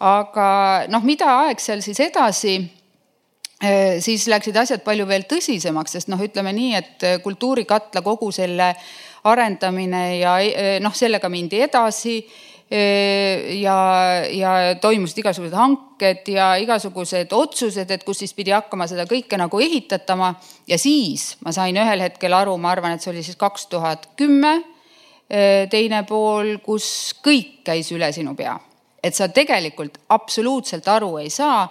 [0.00, 0.48] aga
[0.92, 2.56] noh, mida aeg seal siis edasi
[3.62, 8.74] eh, siis läksid asjad palju veel tõsisemaks, sest noh, ütleme nii, et kultuurikatla kogu selle
[9.24, 12.18] arendamine ja eh, noh, sellega mindi edasi
[12.70, 13.76] ja,
[14.32, 14.52] ja
[14.82, 20.34] toimusid igasugused hanked ja igasugused otsused, et kus siis pidi hakkama seda kõike nagu ehitatama.
[20.66, 24.08] ja siis ma sain ühel hetkel aru, ma arvan, et see oli siis kaks tuhat
[24.18, 24.56] kümme,
[25.70, 28.58] teine pool, kus kõik käis üle sinu pea.
[29.02, 31.68] et sa tegelikult absoluutselt aru ei saa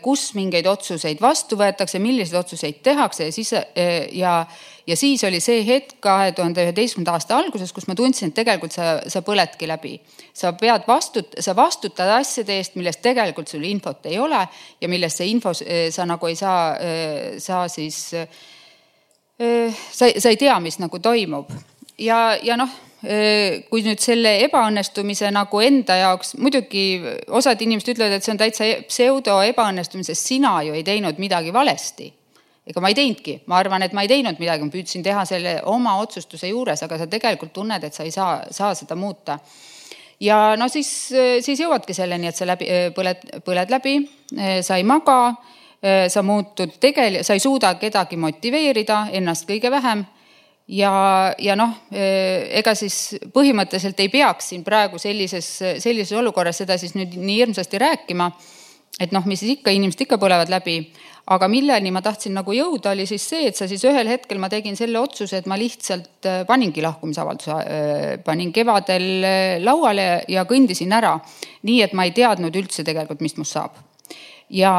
[0.00, 4.46] kus mingeid otsuseid vastu võetakse, milliseid otsuseid tehakse ja siis äh, ja,
[4.88, 8.72] ja siis oli see hetk kahe tuhande üheteistkümnenda aasta alguses, kus ma tundsin, et tegelikult
[8.72, 9.98] sa, sa põledki läbi.
[10.32, 14.40] sa pead vastut-, sa vastutad asjade eest, millest tegelikult sul infot ei ole
[14.80, 16.76] ja millest see info, äh, sa nagu ei saa,
[17.38, 21.52] saa siis, sa, sa ei tea, mis nagu toimub
[22.00, 27.00] ja, ja noh kui nüüd selle ebaõnnestumise nagu enda jaoks, muidugi
[27.32, 31.20] osad inimesed ütlevad, et see on täitsa e-, pseudo ebaõnnestumine, sest sina ju ei teinud
[31.22, 32.12] midagi valesti.
[32.70, 35.56] ega ma ei teinudki, ma arvan, et ma ei teinud midagi, ma püüdsin teha selle
[35.72, 39.38] oma otsustuse juures, aga sa tegelikult tunned, et sa ei saa, saa seda muuta.
[40.20, 40.92] ja no siis,
[41.40, 43.96] siis jõuadki selleni, et sa läbi, põled, põled läbi,
[44.60, 45.34] sa ei maga,
[46.08, 50.04] sa muutud tegel-, sa ei suuda kedagi motiveerida, ennast kõige vähem
[50.70, 55.48] ja, ja noh, eh, ega siis põhimõtteliselt ei peaks siin praegu sellises,
[55.82, 58.30] sellises olukorras seda siis nüüd nii hirmsasti rääkima.
[59.00, 60.92] et noh, mis siis ikka, inimesed ikka põlevad läbi.
[61.30, 64.48] aga milleni ma tahtsin nagu jõuda, oli siis see, et sa siis ühel hetkel ma
[64.48, 70.92] tegin selle otsuse, et ma lihtsalt eh, paningi lahkumisavalduse, eh, panin kevadel lauale ja kõndisin
[70.92, 71.18] ära.
[71.62, 73.74] nii et ma ei teadnud üldse tegelikult, mis must saab.
[74.50, 74.72] ja,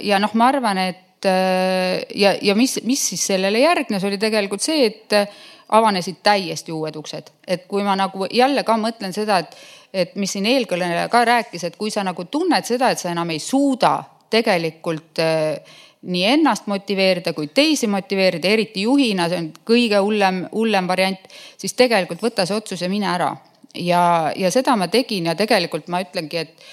[0.00, 4.62] ja noh, ma arvan, et Äh, ja, ja mis, mis siis sellele järgnes, oli tegelikult
[4.62, 5.30] see, et äh,
[5.68, 9.56] avanesid täiesti uued uksed, et kui ma nagu jälle ka mõtlen seda, et,
[9.92, 13.32] et mis siin eelkõneleja ka rääkis, et kui sa nagu tunned seda, et sa enam
[13.34, 13.96] ei suuda
[14.30, 20.88] tegelikult äh, nii ennast motiveerida kui teisi motiveerida, eriti juhina, see on kõige hullem, hullem
[20.88, 23.32] variant, siis tegelikult võta see otsus ja mine ära.
[23.74, 26.68] ja, ja seda ma tegin ja tegelikult ma ütlengi, et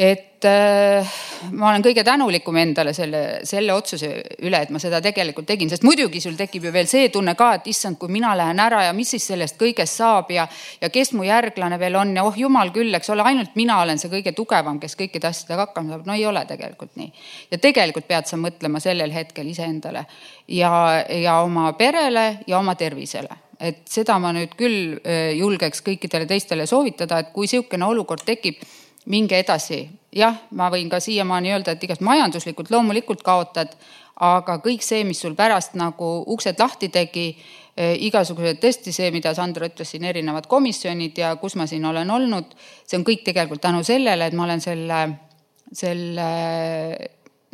[0.00, 1.08] et äh,
[1.52, 4.08] ma olen kõige tänulikum endale selle, selle otsuse
[4.46, 7.50] üle, et ma seda tegelikult tegin, sest muidugi sul tekib ju veel see tunne ka,
[7.58, 10.46] et issand, kui mina lähen ära ja mis siis sellest kõigest saab ja,
[10.80, 14.00] ja kes mu järglane veel on ja oh jumal küll, eks ole, ainult mina olen
[14.00, 16.08] see kõige tugevam, kes kõikide asjadega hakkama saab.
[16.08, 17.12] no ei ole tegelikult nii.
[17.52, 20.06] ja tegelikult pead sa mõtlema sellel hetkel iseendale
[20.48, 20.72] ja,
[21.12, 26.64] ja oma perele ja oma tervisele et seda ma nüüd küll äh, julgeks kõikidele teistele
[26.64, 28.64] soovitada, et kui niisugune olukord tekib
[29.06, 29.88] minge edasi.
[30.12, 33.76] jah, ma võin ka siiamaani öelda, et igast majanduslikult loomulikult kaotad,
[34.20, 37.28] aga kõik see, mis sul pärast nagu uksed lahti tegi,
[37.76, 42.10] eh, igasugused tõesti see, mida Sandro ütles siin, erinevad komisjonid ja kus ma siin olen
[42.10, 42.52] olnud,
[42.86, 45.00] see on kõik tegelikult tänu sellele, et ma olen selle,
[45.72, 46.28] selle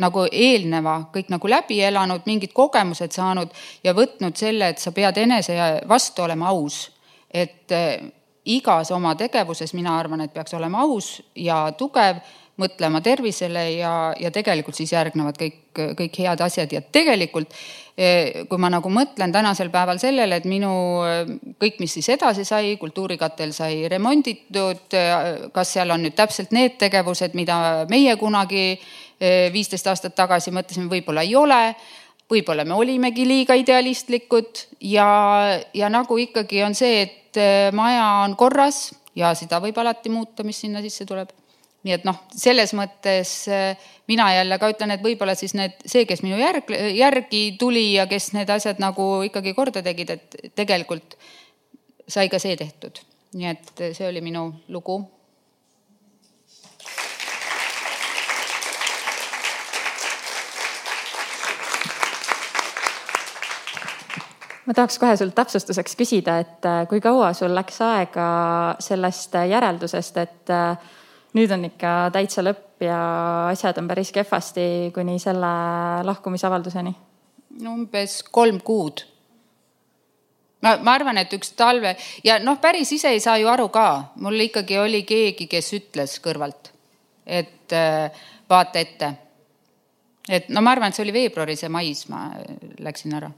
[0.00, 3.52] nagu eelneva kõik nagu läbi elanud, mingid kogemused saanud
[3.84, 5.56] ja võtnud selle, et sa pead enese
[5.88, 6.90] vastu olema aus.
[7.36, 8.00] et eh,
[8.46, 12.22] igas oma tegevuses mina arvan, et peaks olema aus ja tugev,
[12.56, 15.58] mõtlema tervisele ja, ja tegelikult siis järgnevad kõik,
[15.98, 16.70] kõik head asjad.
[16.72, 20.70] Ja tegelikult eh, kui ma nagu mõtlen tänasel päeval sellele, et minu
[21.60, 24.96] kõik, mis siis edasi sai, kultuurikatel sai remonditud,
[25.52, 27.58] kas seal on nüüd täpselt need tegevused, mida
[27.92, 31.60] meie kunagi eh, viisteist aastat tagasi mõtlesime, võib-olla ei ole
[32.30, 35.06] võib-olla me olimegi liiga idealistlikud ja,
[35.74, 40.44] ja nagu ikkagi on see, et et maja on korras ja seda võib alati muuta,
[40.46, 41.32] mis sinna sisse tuleb.
[41.86, 46.02] nii et noh, selles mõttes äh, mina jälle ka ütlen, et võib-olla siis need, see,
[46.02, 51.14] kes minu järg, järgi tuli ja kes need asjad nagu ikkagi korda tegid, et tegelikult
[52.08, 52.98] sai ka see tehtud.
[53.36, 54.98] nii et see oli minu lugu
[64.66, 68.28] ma tahaks kohe sul täpsustuseks küsida, et äh, kui kaua sul läks aega
[68.82, 70.94] sellest järeldusest, et äh,
[71.38, 73.00] nüüd on ikka täitsa lõpp ja
[73.52, 75.52] asjad on päris kehvasti, kuni selle
[76.06, 76.94] lahkumisavalduseni?
[77.66, 79.00] umbes kolm kuud.
[80.62, 84.12] ma, ma arvan, et üks talve ja noh, päris ise ei saa ju aru ka,
[84.20, 86.72] mul ikkagi oli keegi, kes ütles kõrvalt,
[87.24, 89.14] et äh, vaata ette.
[90.28, 92.28] et no ma arvan, et see oli veebruaris ja mais ma
[92.82, 93.30] läksin ära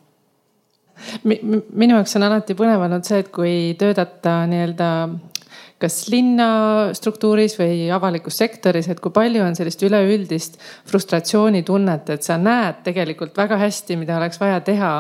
[1.24, 4.92] minu jaoks on alati põnev olnud see, et kui töötada nii-öelda
[5.78, 6.48] kas linna
[6.96, 10.58] struktuuris või avalikus sektoris, et kui palju on sellist üleüldist
[10.90, 14.92] frustratsioonitunnet, et sa näed tegelikult väga hästi, mida oleks vaja teha,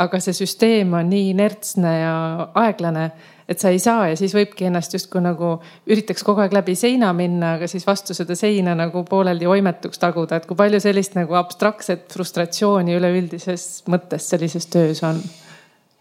[0.00, 2.14] aga see süsteem on nii inertsne ja
[2.62, 3.10] aeglane,
[3.50, 5.56] et sa ei saa ja siis võibki ennast justkui nagu
[5.90, 10.38] üritaks kogu aeg läbi seina minna, aga siis vastu seda seina nagu pooleldi oimetuks taguda,
[10.38, 15.18] et kui palju sellist nagu abstraktset frustratsiooni üleüldises mõttes sellises töös on?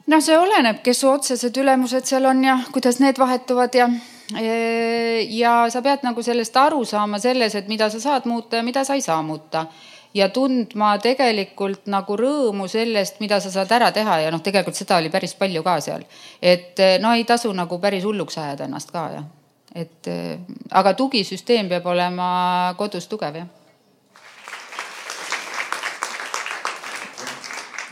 [0.10, 3.90] noh, see oleneb, kes otsesed ülemused seal on ja kuidas need vahetuvad ja
[5.30, 8.84] ja sa pead nagu sellest aru saama selles, et mida sa saad muuta ja mida
[8.86, 9.66] sa ei saa muuta
[10.14, 14.98] ja tundma tegelikult nagu rõõmu sellest, mida sa saad ära teha ja noh, tegelikult seda
[14.98, 16.06] oli päris palju ka seal.
[16.42, 19.28] et no ei tasu nagu päris hulluks ajada ennast ka jah.
[19.76, 20.10] et
[20.72, 23.48] aga tugisüsteem peab olema kodus tugev jah.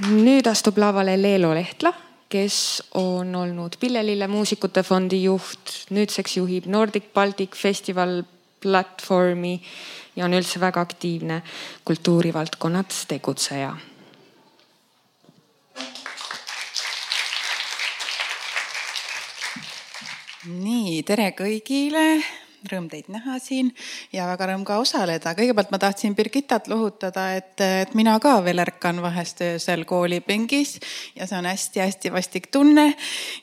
[0.10, 1.94] nüüd astub lavale Leelo Lehtla,
[2.30, 8.24] kes on olnud Pillelille Muusikute Fondi juht, nüüdseks juhib Nordic Baltic Festival
[8.62, 9.62] platvormi
[10.18, 11.42] ja on üldse väga aktiivne
[11.86, 13.76] kultuurivaldkonnas tegutseja.
[20.48, 22.04] nii, tere kõigile
[22.72, 23.72] rõõm teid näha siin
[24.14, 25.34] ja väga rõõm ka osaleda.
[25.38, 30.78] kõigepealt ma tahtsin Birgittat lohutada, et, et mina ka veel ärkan vahest öösel koolipingis
[31.16, 32.94] ja see on hästi-hästi vastik tunne.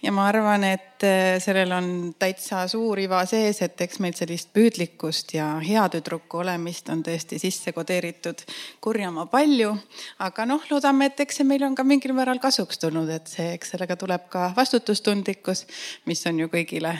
[0.02, 4.52] ja ma arvan, et äh, sellel on täitsa suur iva sees, et eks meil sellist
[4.54, 8.44] püüdlikkust ja heatüdruku olemist on tõesti sisse kodeeritud
[8.80, 9.74] kurjama palju.
[10.18, 13.52] aga noh, loodame, et eks see meil on ka mingil määral kasuks tulnud, et see,
[13.56, 15.66] eks sellega tuleb ka vastutustundlikkus,
[16.06, 16.98] mis on ju kõigile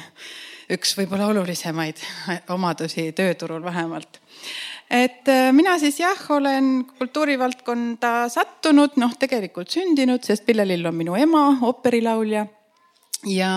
[0.73, 2.01] üks võib-olla olulisemaid
[2.57, 4.21] omadusi tööturul vähemalt.
[4.91, 11.17] et äh, mina siis jah, olen kultuurivaldkonda sattunud, noh, tegelikult sündinud, sest Pille-Lill on minu
[11.21, 12.47] ema, ooperilaulja
[13.27, 13.55] ja,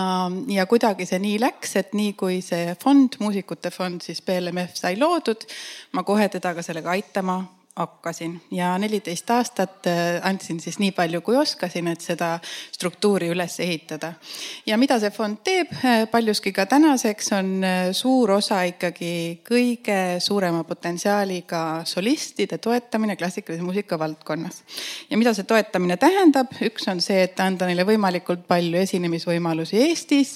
[0.48, 4.96] ja kuidagi see nii läks, et nii kui see fond, muusikute fond siis BLMF sai
[5.00, 5.46] loodud,
[5.92, 7.40] ma kohe teda ka sellega aitama
[7.78, 12.38] hakkasin ja neliteist aastat äh, andsin siis nii palju, kui oskasin, et seda
[12.74, 14.12] struktuuri üles ehitada.
[14.66, 19.12] ja mida see fond teeb äh, paljuski ka tänaseks on äh, suur osa ikkagi
[19.46, 24.62] kõige suurema potentsiaaliga solistide toetamine klassikalise muusika valdkonnas.
[25.10, 30.34] ja mida see toetamine tähendab, üks on see, et anda neile võimalikult palju esinemisvõimalusi Eestis,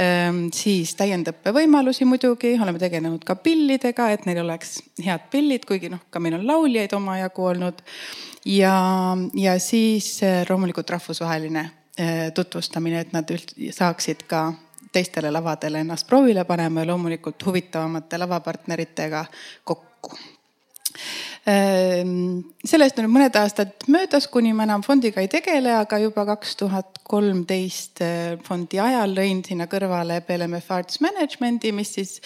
[0.00, 6.04] ähm, siis täiendõppevõimalusi muidugi, oleme tegelenud ka pillidega, et neil oleks head pillid, kuigi noh,
[6.10, 7.82] ka meil on laul lauljaid omajagu olnud.
[8.44, 11.60] ja, ja siis äh, loomulikult rahvusvaheline
[12.00, 14.52] äh, tutvustamine, et nad üld-, saaksid ka
[14.92, 19.24] teistele lavadele ennast proovile panema ja loomulikult huvitavamate lavapartneritega
[19.64, 20.18] kokku
[21.46, 26.98] sellest on mõned aastad möödas, kuni ma enam fondiga ei tegele, aga juba kaks tuhat
[27.06, 32.16] kolmteist eh, fondi ajal lõin sinna kõrvale BLMF Arts Management'i, mis siis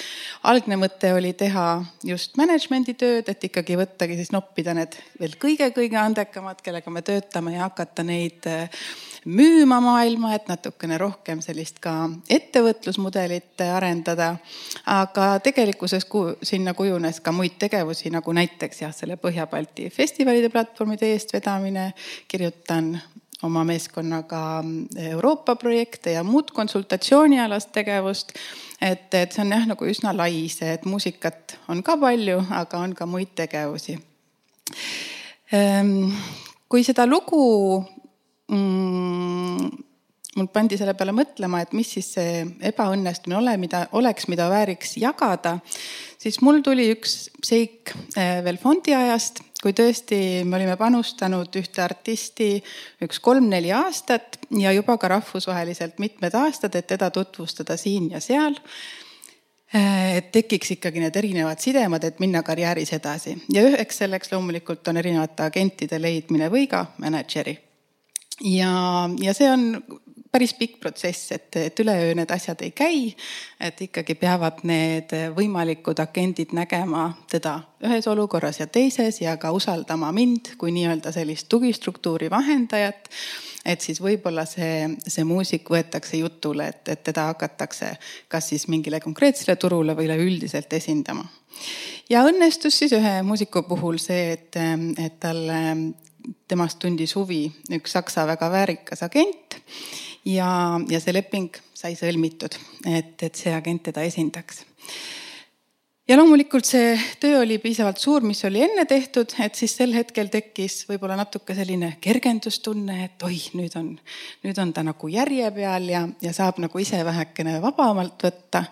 [0.48, 1.66] algne mõte oli teha
[2.08, 7.58] just management'i tööd, et ikkagi võttagi siis noppida need veel kõige-kõige andekamad, kellega me töötame
[7.58, 8.88] ja hakata neid äh,
[9.24, 14.36] müüma maailma, et natukene rohkem sellist ka ettevõtlusmudelit arendada.
[14.86, 16.06] aga tegelikkuses
[16.42, 21.92] sinna kujunes ka muid tegevusi, nagu näiteks jah, selle Põhja-Balti festivalide platvormide eestvedamine,
[22.28, 23.00] kirjutan
[23.42, 24.64] oma meeskonnaga
[24.96, 28.32] Euroopa projekte ja muud konsultatsioonialast tegevust.
[28.80, 32.78] et, et see on jah, nagu üsna lai see, et muusikat on ka palju, aga
[32.78, 33.98] on ka muid tegevusi.
[35.52, 36.12] Ehm,
[36.68, 37.84] kui seda lugu
[38.50, 39.70] mm,
[40.36, 44.96] mul pandi selle peale mõtlema, et mis siis see ebaõnnestumine ole, mida oleks, mida vääriks
[45.00, 45.56] jagada,
[46.20, 51.82] siis mul tuli üks seik eh, veel fondi ajast, kui tõesti me olime panustanud ühte
[51.84, 52.54] artisti
[53.04, 58.56] üks kolm-neli aastat ja juba ka rahvusvaheliselt mitmed aastad, et teda tutvustada siin ja seal.
[59.70, 63.36] Eh, et tekiks ikkagi need erinevad sidemed, et minna karjääris edasi.
[63.54, 67.58] Ja üheks selleks loomulikult on erinevate agentide leidmine või ka mänedžeri
[68.44, 69.66] ja, ja see on
[70.32, 73.14] päris pikk protsess, et, et üleöö need asjad ei käi.
[73.60, 80.12] et ikkagi peavad need võimalikud agendid nägema teda ühes olukorras ja teises ja ka usaldama
[80.12, 83.10] mind kui nii-öelda sellist tugistruktuuri vahendajat.
[83.64, 87.96] et siis võib-olla see, see muusik võetakse jutule, et, et teda hakatakse
[88.28, 91.26] kas siis mingile konkreetsele turule või üleüldiselt esindama.
[92.10, 94.62] ja õnnestus siis ühe muusiku puhul see, et,
[94.98, 95.58] et talle
[96.48, 99.60] temast tundis huvi üks Saksa väga väärikas agent
[100.24, 100.50] ja,
[100.88, 102.56] ja see leping sai sõlmitud,
[102.86, 104.64] et, et see agent teda esindaks
[106.10, 110.30] ja loomulikult see töö oli piisavalt suur, mis oli enne tehtud, et siis sel hetkel
[110.32, 113.92] tekkis võib-olla natuke selline kergendustunne, et oih, nüüd on,
[114.42, 118.64] nüüd on ta nagu järje peal ja, ja saab nagu ise vähekene vabamalt võtta.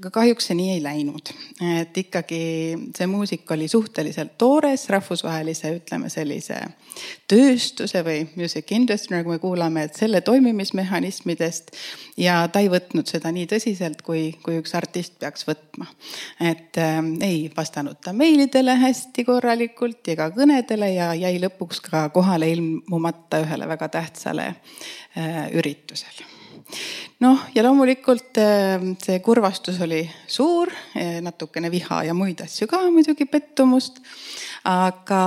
[0.00, 1.32] aga kahjuks see nii ei läinud,
[1.82, 2.40] et ikkagi
[2.96, 6.62] see muusika oli suhteliselt toores rahvusvahelise, ütleme sellise
[7.28, 11.74] tööstuse või music industry, nagu me kuulame, et selle toimimismehhanismidest
[12.16, 15.90] ja ta ei võtnud seda nii tõsiselt, kui, kui üks artist peaks võtma.
[16.40, 22.50] et äh, ei vastanud ta meilidele hästi korralikult ega kõnedele ja jäi lõpuks ka kohale
[22.52, 26.28] ilmumata ühele väga tähtsale äh, üritusele
[27.24, 30.70] noh, ja loomulikult äh, see kurvastus oli suur,
[31.20, 34.02] natukene viha ja muid asju ka muidugi, pettumust.
[34.64, 35.24] aga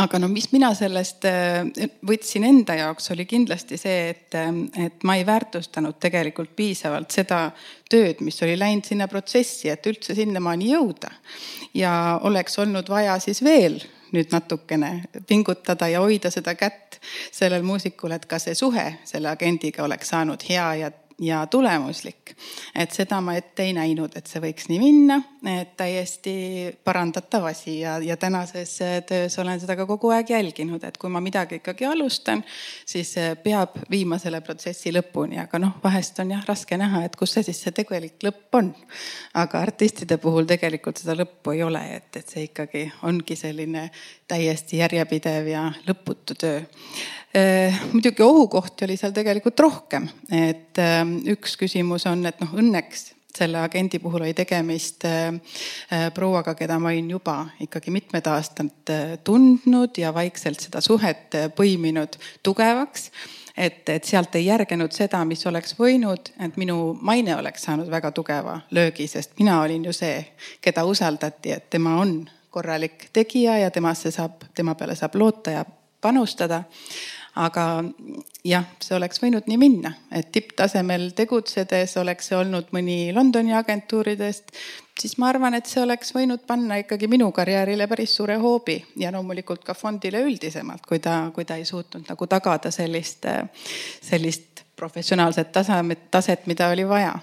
[0.00, 4.50] aga no mis mina sellest äh, võtsin enda jaoks, oli kindlasti see, et, äh,
[4.86, 7.44] et ma ei väärtustanud tegelikult piisavalt seda
[7.90, 11.12] tööd, mis oli läinud sinna protsessi, et üldse sinnamaani jõuda.
[11.74, 13.80] ja oleks olnud vaja siis veel
[14.12, 16.98] nüüd natukene pingutada ja hoida seda kätt
[17.32, 20.90] sellel muusikul, et ka see suhe selle agendiga oleks saanud hea ja
[21.22, 22.34] ja tulemuslik.
[22.74, 26.34] et seda ma ette ei näinud, et see võiks nii minna, et täiesti
[26.84, 28.74] parandatav asi ja, ja tänases
[29.06, 32.42] töös olen seda ka kogu aeg jälginud, et kui ma midagi ikkagi alustan,
[32.86, 33.14] siis
[33.44, 37.46] peab viima selle protsessi lõpuni, aga noh, vahest on jah raske näha, et kus see
[37.46, 38.74] siis see tegelik lõpp on.
[39.38, 43.88] aga artistide puhul tegelikult seda lõppu ei ole, et, et see ikkagi ongi selline
[44.28, 47.21] täiesti järjepidev ja lõputu töö Äh,
[47.92, 51.02] muidugi ohukohti oli seal tegelikult rohkem, et äh,
[51.32, 55.30] üks küsimus on, et noh, õnneks selle agendi puhul oli tegemist äh,
[56.14, 58.92] prouaga, keda ma olin juba ikkagi mitmed aastad
[59.24, 63.10] tundnud ja vaikselt seda suhet põiminud tugevaks.
[63.52, 68.08] Et, et sealt ei järgenud seda, mis oleks võinud, et minu maine oleks saanud väga
[68.16, 70.22] tugeva löögi, sest mina olin ju see,
[70.64, 72.14] keda usaldati, et tema on
[72.52, 75.66] korralik tegija ja temasse saab, tema peale saab loota ja
[76.00, 76.62] panustada
[77.40, 77.64] aga
[78.44, 84.52] jah, see oleks võinud nii minna, et tipptasemel tegutsedes oleks see olnud mõni Londoni agentuuridest,
[85.00, 89.12] siis ma arvan, et see oleks võinud panna ikkagi minu karjäärile päris suure hoobi ja
[89.14, 93.28] loomulikult ka fondile üldisemalt, kui ta, kui ta ei suutnud nagu tagada sellist,
[94.02, 97.14] sellist professionaalset tasemet, taset, mida oli vaja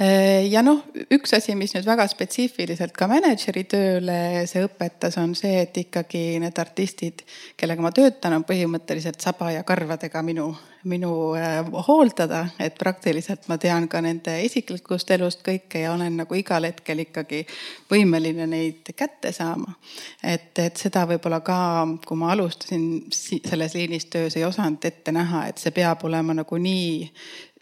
[0.00, 0.80] ja noh,
[1.12, 4.18] üks asi, mis nüüd väga spetsiifiliselt ka mänedžeri tööle
[4.48, 7.24] see õpetas, on see, et ikkagi need artistid,
[7.60, 10.48] kellega ma töötan, on põhimõtteliselt saba ja karvadega minu,
[10.88, 16.40] minu äh, hooldada, et praktiliselt ma tean ka nende isiklikust elust kõike ja olen nagu
[16.40, 17.44] igal hetkel ikkagi
[17.92, 19.76] võimeline neid kätte saama.
[20.24, 21.60] et, et seda võib-olla ka,
[22.06, 26.58] kui ma alustasin selles liinis töös, ei osanud ette näha, et see peab olema nagu
[26.58, 27.10] nii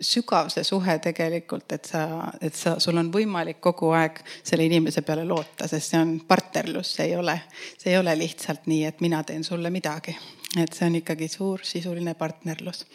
[0.01, 2.05] sügav see suhe tegelikult, et sa,
[2.41, 6.95] et sa, sul on võimalik kogu aeg selle inimese peale loota, sest see on partnerlus,
[6.97, 7.37] see ei ole,
[7.79, 10.17] see ei ole lihtsalt nii, et mina teen sulle midagi.
[10.59, 12.87] et see on ikkagi suur sisuline partnerlus.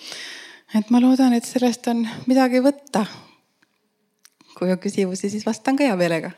[0.76, 3.06] et ma loodan, et sellest on midagi võtta.
[4.58, 6.32] kui on küsimusi, siis vastan ka hea meelega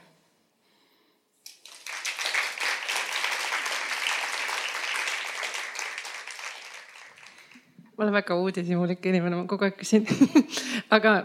[7.98, 10.06] ma olen väga uudishimulik inimene, ma kogu aeg küsin
[10.96, 11.20] aga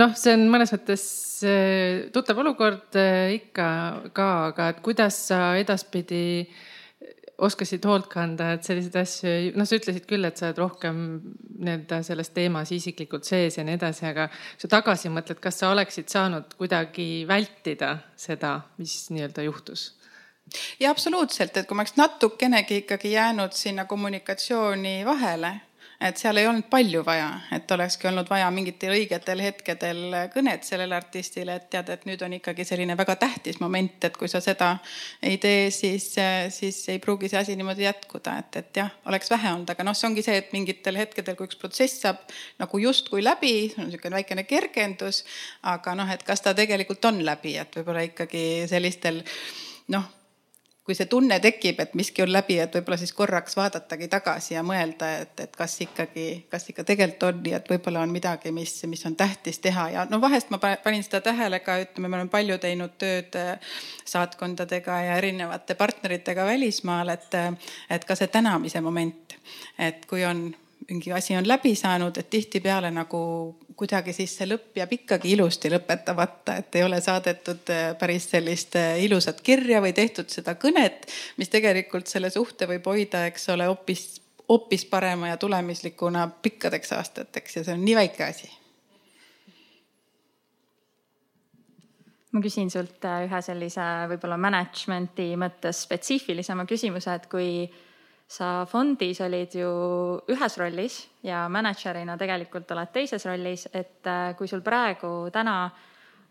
[0.00, 1.02] noh, see on mõnes mõttes
[1.44, 3.66] äh, tuttav olukord äh, ikka
[4.16, 6.24] ka, aga et kuidas sa edaspidi
[7.44, 11.00] oskasid hoolt kanda, et selliseid asju, noh, sa ütlesid küll, et sa oled rohkem
[11.64, 14.28] nii-öelda selles teemas isiklikult sees ja nii edasi, aga
[14.60, 19.90] sa tagasi mõtled, kas sa oleksid saanud kuidagi vältida seda, mis nii-öelda juhtus?
[20.80, 25.54] ja absoluutselt, et kui ma oleks natukenegi ikkagi jäänud sinna kommunikatsiooni vahele
[26.00, 30.00] et seal ei olnud palju vaja, et olekski olnud vaja mingitel õigetel hetkedel
[30.34, 34.30] kõnet sellele artistile, et tead, et nüüd on ikkagi selline väga tähtis moment, et kui
[34.30, 34.72] sa seda
[35.22, 36.08] ei tee, siis,
[36.54, 39.96] siis ei pruugi see asi niimoodi jätkuda, et, et jah, oleks vähe olnud, aga noh,
[39.98, 42.24] see ongi see, et mingitel hetkedel, kui üks protsess saab
[42.62, 45.22] nagu justkui läbi, on niisugune väikene kergendus,
[45.70, 49.22] aga noh, et kas ta tegelikult on läbi, et võib-olla ikkagi sellistel
[49.94, 50.12] noh
[50.84, 54.62] kui see tunne tekib, et miski on läbi, et võib-olla siis korraks vaadatagi tagasi ja
[54.66, 58.74] mõelda, et, et kas ikkagi, kas ikka tegelikult on nii, et võib-olla on midagi, mis,
[58.90, 59.86] mis on tähtis teha.
[59.94, 63.78] Ja no vahest ma panin seda tähele ka, ütleme, me oleme palju teinud tööd äh,
[64.04, 67.40] saatkondadega ja erinevate partneritega välismaal, et,
[67.90, 69.38] et ka see tänamise moment,
[69.80, 70.50] et kui on
[70.88, 73.20] mingi asi on läbi saanud, et tihtipeale nagu
[73.76, 78.76] kuidagi siis see lõpp jääb ikkagi ilusti lõpetamata, et ei ole saadetud äh, päris sellist
[78.78, 81.08] äh, ilusat kirja või tehtud seda kõnet,
[81.38, 84.04] mis tegelikult selle suhte võib hoida, eks ole, hoopis,
[84.48, 88.52] hoopis parema ja tulemuslikuna pikkadeks aastateks ja see on nii väike asi.
[92.34, 97.50] ma küsin sult äh, ühe sellise võib-olla management'i mõttes spetsiifilisema küsimuse, et kui
[98.26, 99.70] sa fondis olid ju
[100.32, 105.58] ühes rollis ja mänedžerina tegelikult oled teises rollis, et äh, kui sul praegu täna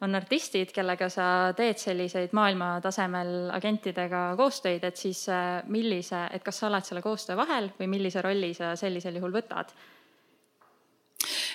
[0.04, 1.26] on artistid, kellega sa
[1.56, 7.38] teed selliseid maailmatasemel agentidega koostöid, et siis äh, millise, et kas sa oled selle koostöö
[7.40, 9.72] vahel või millise rolli sa sellisel juhul võtad?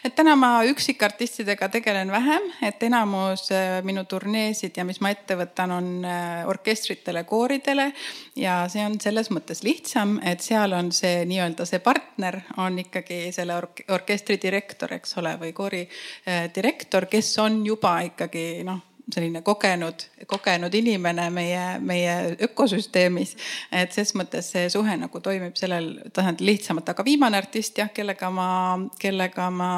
[0.05, 5.36] Et täna ma üksikartistidega tegelen vähem, et enamus äh, minu turneesid ja mis ma ette
[5.38, 7.90] võtan, on äh, orkestritele, kooridele.
[8.38, 13.28] Ja see on selles mõttes lihtsam, et seal on see nii-öelda see partner on ikkagi
[13.34, 15.84] selle ork orkestri direktor, eks ole, või koori
[16.55, 23.35] direktor, kes on juba ikkagi noh selline kogenud, kogenud inimene meie, meie ökosüsteemis.
[23.73, 28.31] et ses mõttes see suhe nagu toimib sellel tasandil lihtsamalt, aga viimane artist jah, kellega
[28.31, 28.49] ma,
[29.01, 29.71] kellega ma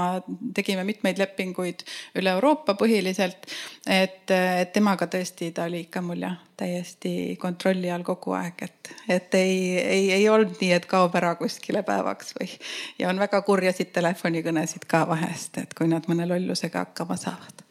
[0.54, 1.84] tegime mitmeid lepinguid
[2.18, 3.46] üle Euroopa põhiliselt.
[3.86, 8.92] et, et temaga tõesti, ta oli ikka mul jah, täiesti kontrolli all kogu aeg, et,
[9.08, 12.50] et ei, ei, ei olnud nii, et kaob ära kuskile päevaks või.
[12.98, 17.69] ja on väga kurjasid telefonikõnesid ka vahest, et kui nad mõne lollusega hakkama saavad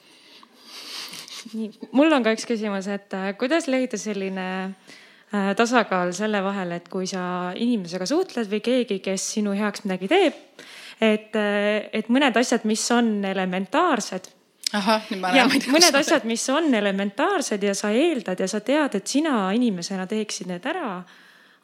[1.54, 6.74] nii, mul on ka üks küsimus, et äh, kuidas leida selline äh, tasakaal selle vahel,
[6.78, 10.42] et kui sa inimesega suhtled või keegi, kes sinu heaks midagi teeb,
[11.00, 14.34] et, äh, et mõned asjad, mis on elementaarsed.
[14.74, 15.72] ahah, nüüd ma näen.
[15.74, 20.52] mõned asjad, mis on elementaarsed ja sa eeldad ja sa tead, et sina inimesena teeksid
[20.52, 21.02] need ära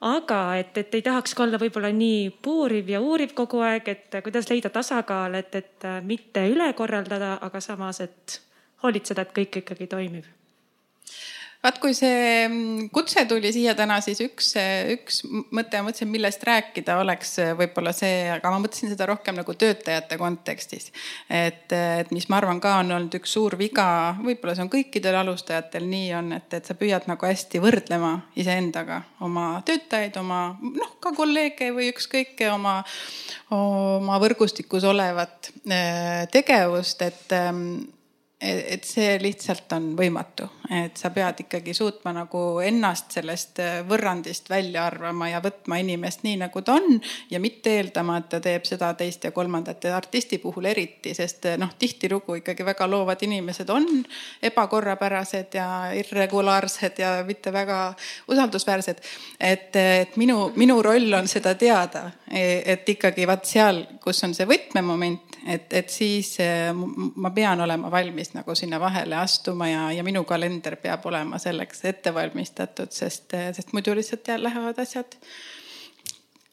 [0.05, 4.17] aga et, et ei tahaks ka olla võib-olla nii puuriv ja uuriv kogu aeg, et
[4.25, 8.41] kuidas leida tasakaal, et, et mitte üle korraldada, aga samas, et
[8.84, 10.26] hoolitseda, et kõik ikkagi toimib.
[11.65, 14.51] Vaat kui see mm, kutse tuli siia täna, siis üks,
[14.93, 19.55] üks mõte, ma mõtlesin, millest rääkida oleks võib-olla see, aga ma mõtlesin seda rohkem nagu
[19.57, 20.91] töötajate kontekstis.
[21.26, 23.88] et, et mis ma arvan ka on olnud üks suur viga,
[24.21, 29.01] võib-olla see on kõikidel alustajatel nii on, et, et sa püüad nagu hästi võrdlema iseendaga
[29.26, 32.78] oma töötajaid, oma noh, ka kolleege või ükskõike oma,
[33.57, 37.38] oma võrgustikus olevat eh, tegevust, et
[38.41, 44.49] et see lihtsalt on võimatu, et sa pead ikkagi suutma nagu ennast sellest äh, võrrandist
[44.51, 46.99] välja arvama ja võtma inimest nii, nagu ta on
[47.31, 51.47] ja mitte eeldama, et ta teeb seda, teist ja kolmandat ja artisti puhul eriti, sest
[51.47, 53.88] äh, noh, tihtilugu ikkagi väga loovad inimesed on
[54.43, 57.79] ebakorrapärased ja irregulaarsed ja mitte väga
[58.27, 58.99] usaldusväärsed.
[59.39, 64.36] et, et minu, minu roll on seda teada, e, et ikkagi vaat seal, kus on
[64.36, 69.91] see võtmemoment, et, et siis äh, ma pean olema valmis nagu sinna vahele astuma ja,
[69.91, 75.19] ja minu kalender peab olema selleks ette valmistatud, sest, sest muidu lihtsalt lähevad asjad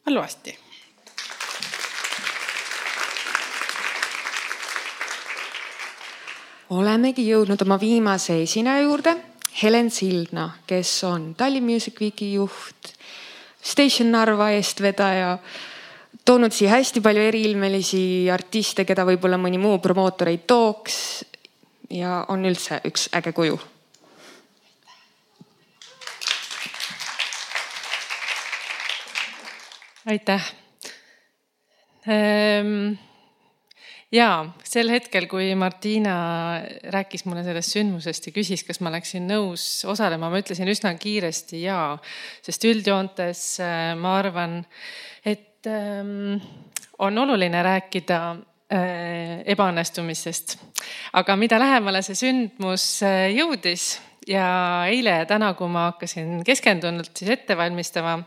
[0.05, 0.59] halvasti.
[6.73, 9.13] olemegi jõudnud oma viimase esineja juurde,
[9.61, 12.95] Helen Sildna, kes on Tallinn Music Weeki juht,
[13.61, 15.37] Station Narva eestvedaja
[16.25, 18.03] toonud siia hästi palju eriilmelisi
[18.33, 20.97] artiste, keda võib-olla mõni muu promootor ei tooks
[21.93, 23.59] ja on üldse üks äge kuju.
[30.03, 30.43] aitäh
[32.11, 32.97] ähm
[34.13, 34.27] ja
[34.67, 36.15] sel hetkel, kui Martina
[36.93, 41.63] rääkis mulle sellest sündmusest ja küsis, kas ma oleksin nõus osalema, ma ütlesin üsna kiiresti
[41.63, 41.79] ja,
[42.45, 44.59] sest üldjoontes äh, ma arvan,
[45.25, 46.41] et ähm,
[46.99, 48.19] on oluline rääkida
[48.73, 50.57] ebaõnnestumisest.
[51.13, 54.47] aga mida lähemale see sündmus äh, jõudis ja
[54.89, 58.17] eile ja täna, kui ma hakkasin keskendunult siis ette valmistama,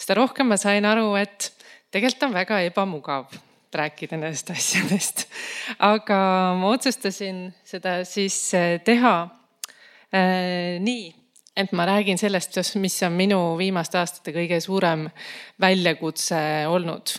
[0.00, 1.52] seda rohkem ma sain aru, et
[1.92, 3.32] tegelikult on väga ebamugav
[3.72, 5.26] rääkida nendest asjadest.
[5.78, 6.18] aga
[6.60, 9.16] ma otsustasin seda siis äh, teha
[10.12, 11.10] äh, nii,
[11.56, 15.06] et ma räägin sellest, mis on minu viimaste aastate kõige suurem
[15.60, 16.40] väljakutse
[16.72, 17.12] olnud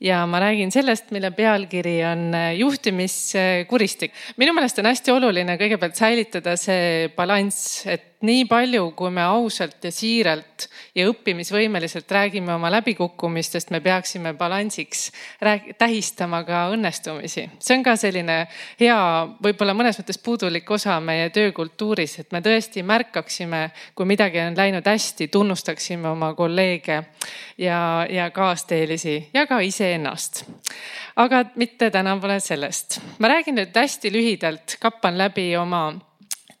[0.00, 4.12] ja ma räägin sellest, mille pealkiri on äh, juhtimiskuristik.
[4.36, 9.84] minu meelest on hästi oluline kõigepealt säilitada see balanss, et nii palju, kui me ausalt
[9.86, 10.66] ja siiralt
[10.96, 15.10] ja õppimisvõimeliselt räägime oma läbikukkumistest, me peaksime balansiks
[15.78, 17.46] tähistama ka õnnestumisi.
[17.58, 18.38] see on ka selline
[18.80, 18.98] hea,
[19.42, 24.86] võib-olla mõnes mõttes puudulik osa meie töökultuuris, et me tõesti märkaksime, kui midagi on läinud
[24.86, 27.02] hästi, tunnustaksime oma kolleege
[27.58, 30.44] ja, ja kaasteelisi ja ka iseennast.
[31.16, 33.00] aga mitte täna pole sellest.
[33.18, 35.92] ma räägin nüüd hästi lühidalt, kappan läbi oma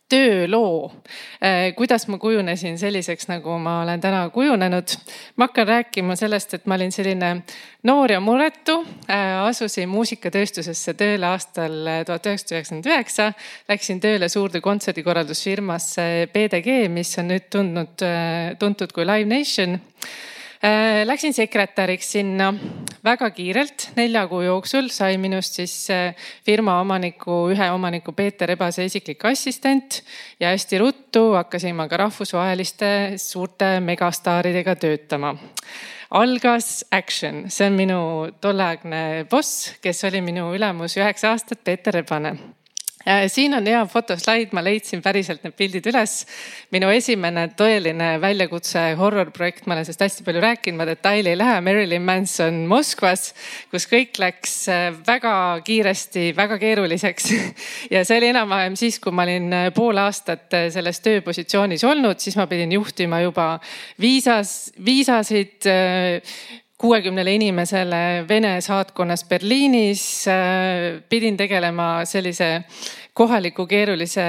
[0.08, 0.92] tööloo,
[1.42, 4.96] äh, kuidas ma kujunesin selliseks, nagu ma olen täna kujunenud.
[5.36, 7.42] ma hakkan rääkima sellest, et ma olin selline
[7.82, 13.32] noor ja muretu, äh, asusin muusikatööstusesse tööle aastal äh, tuhat üheksasada üheksakümmend üheksa.
[13.68, 18.06] Läksin tööle suurde kontserdikorraldusfirmasse PDG, mis on nüüd tundnud,
[18.58, 19.80] tuntud kui Live Nation
[21.06, 22.54] läksin sekretäriks sinna
[23.06, 28.86] väga kiirelt, nelja kuu jooksul sai minust siis äh, firma omaniku, ühe omaniku Peeter Ebase
[28.88, 30.00] isiklik assistent
[30.40, 32.90] ja hästi ruttu hakkasin ma ka rahvusvaheliste
[33.20, 35.34] suurte megastaaridega töötama.
[36.16, 38.00] Algas Action, see on minu
[38.40, 42.34] tolleaegne boss, kes oli minu ülemus üheksa aastat, Peeter Ebane.
[42.34, 42.65] Äh,
[43.30, 46.14] siin on hea fotoslaid, ma leidsin päriselt need pildid üles.
[46.74, 51.38] minu esimene tõeline väljakutse horror projekt, ma olen sellest hästi palju rääkinud, ma detaili ei
[51.38, 51.60] lähe.
[51.62, 53.28] Marilyn Manson Moskvas,
[53.70, 55.36] kus kõik läks äh, väga
[55.66, 57.30] kiiresti, väga keeruliseks.
[57.94, 62.36] ja see oli enam-vähem siis, kui ma olin äh, pool aastat selles tööpositsioonis olnud, siis
[62.38, 63.52] ma pidin juhtima juba
[64.02, 65.70] viisas, viisasid
[66.78, 70.28] kuuekümnele inimesele Vene saatkonnas Berliinis.
[70.28, 72.64] Äh, pidin tegelema sellise
[73.16, 74.24] kohaliku keerulise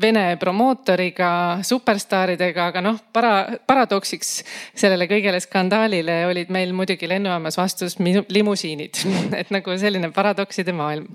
[0.00, 4.32] Vene promootoriga, superstaaridega, aga noh, para-, paradoksiks
[4.74, 7.98] sellele kõigele skandaalile olid meil muidugi lennujaamas vastus
[8.28, 9.04] limusiinid
[9.40, 11.06] et nagu selline paradokside maailm.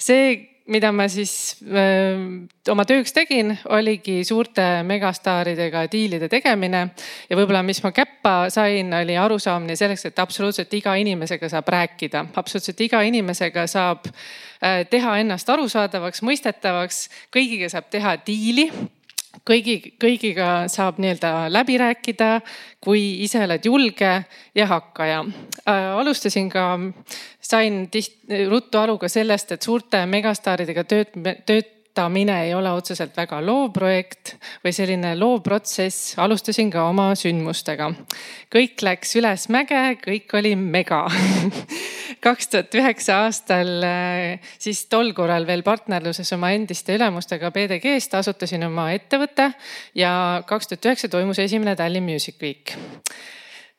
[0.00, 6.84] see mida ma siis öö, oma tööks tegin, oligi suurte megastaaridega diilide tegemine.
[7.30, 12.26] ja võib-olla, mis ma käppa sain, oli arusaamine selleks, et absoluutselt iga inimesega saab rääkida,
[12.36, 18.70] absoluutselt iga inimesega saab öö, teha ennast arusaadavaks, mõistetavaks, kõigiga saab teha diili
[19.48, 22.30] kõigi, kõigiga saab nii-öelda läbi rääkida,
[22.82, 24.12] kui ise oled julge
[24.54, 25.20] ja hakkaja
[25.66, 25.92] äh,.
[25.98, 26.66] alustasin ka,
[27.40, 33.40] sain tihti ruttu aru ka sellest, et suurte megastaaridega tööt-, töötamine ei ole otseselt väga
[33.44, 36.14] loov projekt või selline loov protsess.
[36.18, 37.92] alustasin ka oma sündmustega.
[38.52, 41.04] kõik läks ülesmäge, kõik oli mega
[42.26, 48.64] kaks tuhat üheksa aastal äh, siis tol korral veel partnerluses oma endiste ülemustega PDG-st asutasin
[48.64, 49.52] oma ettevõtte
[49.94, 52.76] ja kaks tuhat üheksa toimus esimene Tallinn Music Week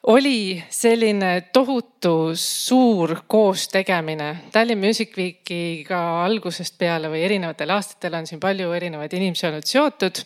[0.03, 4.35] oli selline tohutu suur koostegemine.
[4.51, 10.19] Tallinn Music Weekiga algusest peale või erinevatel aastatel on siin palju erinevaid inimesi olnud seotud.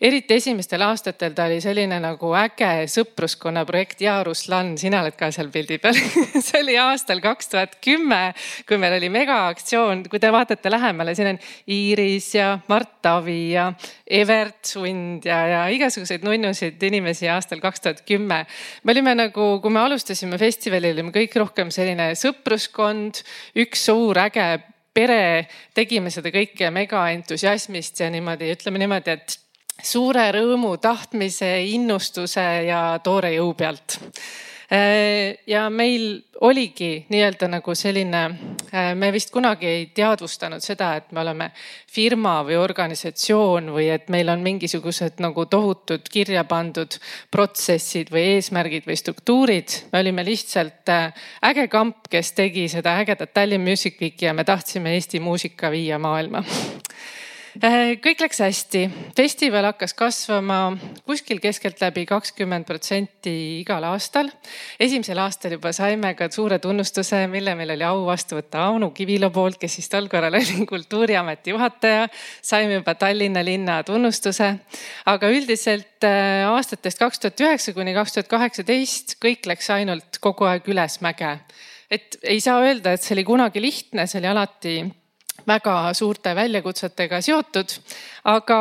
[0.00, 4.00] eriti esimestel aastatel ta oli selline nagu äge sõpruskonna projekt.
[4.00, 5.96] ja Ruslan, sina oled ka seal pildi peal
[6.46, 8.34] see oli aastal kaks tuhat kümme,
[8.68, 10.04] kui meil oli megaaktsioon.
[10.10, 13.72] kui te vaatate lähemale, siin on Iiris ja Mart Tavi ja
[14.06, 18.44] Evert Sund ja, ja igasuguseid nunnusid inimesi aastal kaks tuhat kümme.
[18.84, 23.22] me olime nagu, kui me alustasime festivalil, olime kõik rohkem selline sõpruskond,
[23.62, 24.48] üks suur äge
[24.92, 29.38] pere, tegime seda kõike mega entusiasmist ja niimoodi, ütleme niimoodi, et
[29.82, 33.98] suure rõõmu, tahtmise, innustuse ja toore jõu pealt
[35.46, 38.22] ja meil oligi nii-öelda nagu selline,
[38.74, 41.50] äh, me vist kunagi ei teadvustanud seda, et me oleme
[41.92, 46.96] firma või organisatsioon või et meil on mingisugused nagu tohutud kirja pandud
[47.30, 49.78] protsessid või eesmärgid või struktuurid.
[49.92, 51.12] me olime lihtsalt äh,
[51.50, 55.98] äge kamp, kes tegi seda ägedat Tallinn Music Weeki ja me tahtsime Eesti muusika viia
[55.98, 57.21] maailma Äh,
[57.60, 58.82] kõik läks hästi,
[59.16, 60.72] festival hakkas kasvama
[61.04, 64.30] kuskil keskeltläbi kakskümmend protsenti igal aastal.
[64.80, 69.30] esimesel aastal juba saime ka suure tunnustuse, mille meil oli au vastu võtta Auno Kivilo
[69.30, 72.08] poolt, kes siis tol korral oli Kultuuriameti juhataja.
[72.42, 74.54] saime juba Tallinna linna tunnustuse,
[75.06, 80.48] aga üldiselt äh, aastatest kaks tuhat üheksa kuni kaks tuhat kaheksateist kõik läks ainult kogu
[80.48, 81.38] aeg ülesmäge.
[81.90, 85.01] et ei saa öelda, et see oli kunagi lihtne, see oli alati
[85.48, 87.74] väga suurte väljakutsetega seotud,
[88.30, 88.60] aga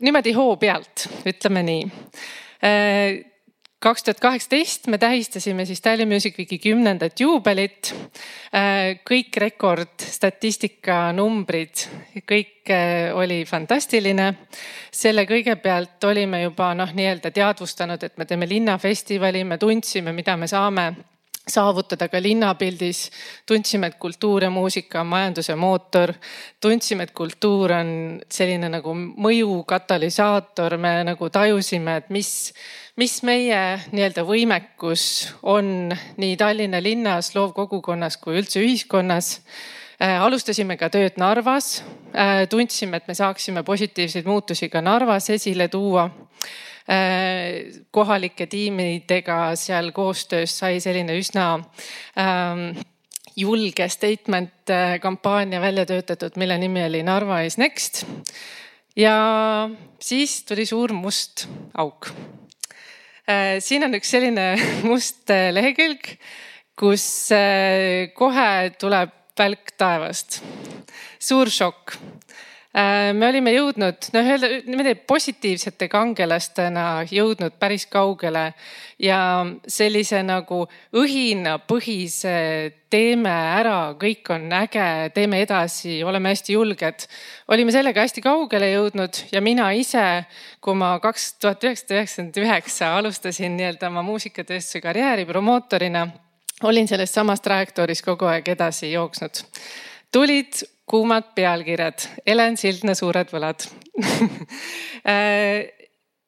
[0.00, 1.88] niimoodi hoo pealt, ütleme nii
[2.62, 3.18] äh,
[3.78, 7.92] kaks tuhat kaheksateist me tähistasime siis Tallinn Music Weeki kümnendat juubelit.
[8.54, 11.84] Äh, kõik rekord, statistika, numbrid,
[12.26, 14.34] kõik äh, oli fantastiline.
[14.90, 20.36] selle kõige pealt olime juba noh, nii-öelda teadvustanud, et me teeme linnafestivali, me tundsime, mida
[20.36, 20.92] me saame
[21.50, 23.10] saavutada ka linnapildis.
[23.46, 26.12] tundsime, et kultuur ja muusika on majanduse mootor.
[26.60, 32.52] tundsime, et kultuur on selline nagu mõju katalüsaator, me nagu tajusime, et mis,
[32.96, 39.38] mis meie nii-öelda võimekus on nii Tallinna linnas, loovkogukonnas kui üldse ühiskonnas
[40.00, 41.82] äh, alustasime ka tööd Narvas,
[42.14, 46.08] äh, tundsime, et me saaksime positiivseid muutusi ka Narvas esile tuua
[47.92, 51.58] kohalike tiimidega seal koostöös sai selline üsna
[52.16, 52.78] ähm,
[53.36, 58.06] julge statement äh, kampaania välja töötatud, mille nimi oli Narva is next.
[58.96, 59.68] ja
[60.00, 62.10] siis tuli suur must auk.
[63.28, 64.50] Äh, siin on üks selline
[64.88, 66.14] must lehekülg,
[66.78, 67.28] kus
[68.16, 70.40] kohe tuleb välk taevast.
[71.18, 72.17] suur šokk Äh,
[73.12, 78.52] me olime jõudnud, noh öelda niimoodi positiivsete kangelastena jõudnud päris kaugele
[79.02, 79.20] ja
[79.66, 80.60] sellise nagu
[80.96, 82.34] õhinapõhise
[82.92, 87.08] teeme ära, kõik on äge, teeme edasi, oleme hästi julged.
[87.48, 90.24] olime sellega hästi kaugele jõudnud ja mina ise,
[90.60, 96.08] kui ma kaks tuhat üheksasada üheksakümmend üheksa alustasin nii-öelda oma muusikatööstuse karjääri promootorina,
[96.62, 99.46] olin sellest samast trajektooris kogu aeg edasi jooksnud
[100.12, 103.66] tulid kuumad pealkirjad, Helen Sildna Suured võlad
[105.12, 105.68] äh,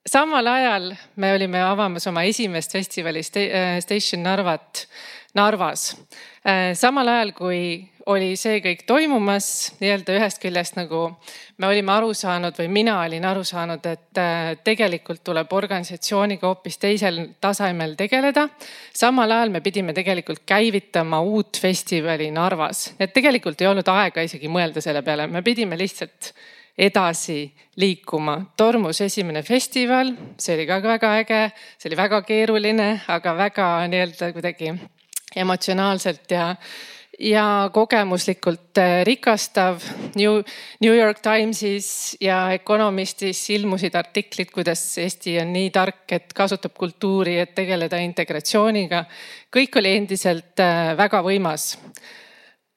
[0.06, 0.90] samal ajal
[1.20, 4.86] me olime avamas oma esimest festivali äh, Station Narvat
[5.34, 5.94] Narvas.
[6.44, 7.61] Äh, samal ajal, kui
[8.11, 9.46] oli see kõik toimumas,
[9.80, 11.02] nii-öelda ühest küljest nagu
[11.61, 16.80] me olime aru saanud või mina olin aru saanud, et äh, tegelikult tuleb organisatsiooniga hoopis
[16.82, 18.48] teisel tasemel tegeleda.
[18.94, 24.48] samal ajal me pidime tegelikult käivitama uut festivali Narvas, et tegelikult ei olnud aega isegi
[24.48, 26.32] mõelda selle peale, me pidime lihtsalt
[26.78, 28.40] edasi liikuma.
[28.56, 31.42] tormus esimene festival, see oli ka väga äge,
[31.78, 34.72] see oli väga keeruline, aga väga nii-öelda kuidagi
[35.36, 36.54] emotsionaalselt ja,
[37.21, 39.83] ja kogemuslikult äh, rikastav.
[40.16, 40.41] New,
[40.81, 47.39] New York Timesis ja Economistis ilmusid artiklid, kuidas Eesti on nii tark, et kasutab kultuuri,
[47.43, 49.05] et tegeleda integratsiooniga.
[49.53, 51.77] kõik oli endiselt äh, väga võimas.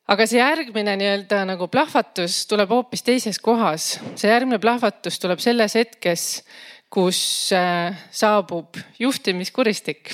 [0.08, 4.00] aga see järgmine nii-öelda nagu plahvatus tuleb hoopis teises kohas.
[4.16, 6.44] see järgmine plahvatus tuleb selles hetkes,
[6.90, 10.14] kus äh, saabub juhtimiskuristik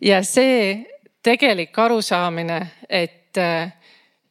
[0.00, 0.86] ja see
[1.22, 3.72] tegelik arusaamine, et äh,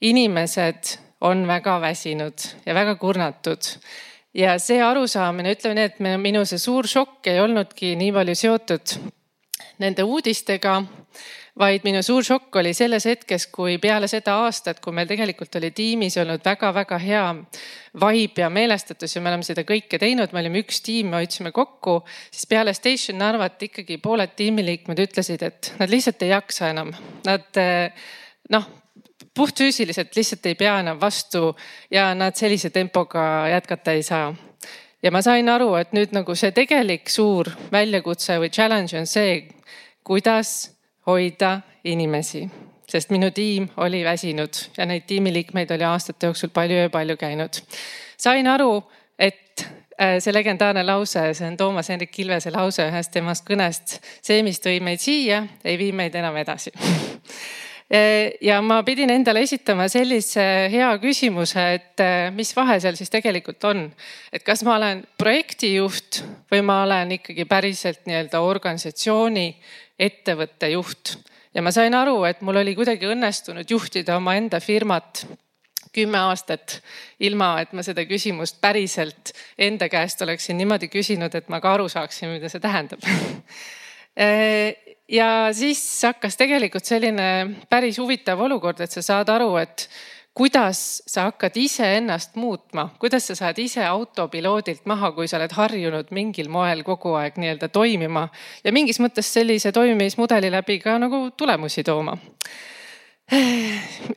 [0.02, 3.62] inimesed on väga väsinud ja väga kurnatud.
[4.34, 8.98] ja see arusaamine, ütleme nii, et minu see suur šokk ei olnudki nii palju seotud
[9.80, 10.82] nende uudistega
[11.60, 15.70] vaid minu suur šokk oli selles hetkes, kui peale seda aastat, kui meil tegelikult oli
[15.76, 17.24] tiimis olnud väga-väga hea
[18.02, 21.54] vibe ja meelestatus ja me oleme seda kõike teinud, me olime üks tiim, me hoidsime
[21.54, 22.00] kokku,
[22.34, 26.94] siis peale Station Narvat ikkagi pooled tiimiliikmed ütlesid, et nad lihtsalt ei jaksa enam.
[27.28, 27.62] Nad
[28.54, 28.72] noh,
[29.34, 31.56] puhtfüüsiliselt lihtsalt ei pea enam vastu
[31.92, 34.34] ja nad sellise tempoga jätkata ei saa
[35.04, 39.42] ja ma sain aru, et nüüd nagu see tegelik suur väljakutse või challenge on see,
[40.04, 40.74] kuidas
[41.08, 42.46] hoida inimesi,
[42.90, 47.60] sest minu tiim oli väsinud ja neid tiimiliikmeid oli aastate jooksul palju ja palju käinud.
[48.18, 48.84] sain aru,
[49.20, 49.66] et
[50.00, 54.00] äh, see legendaarne lause, see on Toomas Hendrik Ilvese lause ühest temast kõnest.
[54.22, 56.72] see, mis tõi meid siia, ei vii meid enam edasi
[58.42, 63.64] ja ma pidin endale esitama sellise hea küsimuse, et äh, mis vahe seal siis tegelikult
[63.70, 63.86] on.
[64.32, 69.48] et kas ma olen projektijuht või ma olen ikkagi päriselt nii-öelda organisatsiooni
[70.00, 71.18] ettevõtte juht
[71.54, 75.26] ja ma sain aru, et mul oli kuidagi õnnestunud juhtida omaenda firmat
[75.94, 76.80] kümme aastat,
[77.22, 81.86] ilma et ma seda küsimust päriselt enda käest oleksin niimoodi küsinud, et ma ka aru
[81.92, 83.06] saaksin, mida see tähendab
[84.18, 87.30] ja siis hakkas tegelikult selline
[87.70, 89.88] päris huvitav olukord, et sa saad aru, et
[90.34, 96.10] kuidas sa hakkad iseennast muutma, kuidas sa saad ise autopiloodilt maha, kui sa oled harjunud
[96.12, 98.28] mingil moel kogu aeg nii-öelda toimima
[98.64, 102.18] ja mingis mõttes sellise toimimismudeli läbi ka nagu tulemusi tooma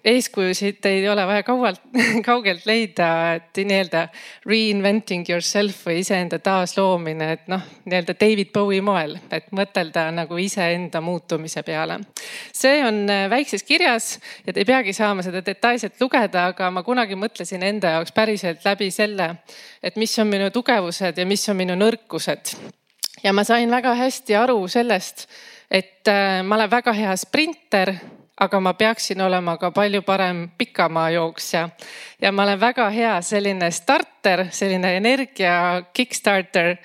[0.04, 1.80] eeskujusid ei ole vaja kaualt,
[2.28, 4.06] kaugelt leida, et nii-öelda
[4.46, 11.00] reinventing yourself või iseenda taasloomine, et noh, nii-öelda David Bowie moel, et mõtelda nagu iseenda
[11.04, 11.98] muutumise peale.
[12.52, 16.82] see on äh, väikses kirjas ja te ei peagi saama seda detailselt lugeda, aga ma
[16.86, 19.34] kunagi mõtlesin enda jaoks päriselt läbi selle,
[19.82, 22.56] et mis on minu tugevused ja mis on minu nõrkused.
[23.22, 25.26] ja ma sain väga hästi aru sellest,
[25.70, 27.94] et äh, ma olen väga hea sprinter
[28.40, 31.68] aga ma peaksin olema ka palju parem pikamaajooksja.
[32.22, 36.76] ja ma olen väga hea selline starter, selline energia kickstarter,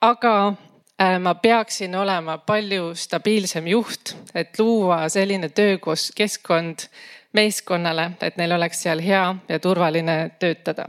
[0.00, 0.54] aga
[1.00, 6.88] äh, ma peaksin olema palju stabiilsem juht, et luua selline töökeskkond
[7.32, 10.88] meeskonnale, et neil oleks seal hea ja turvaline töötada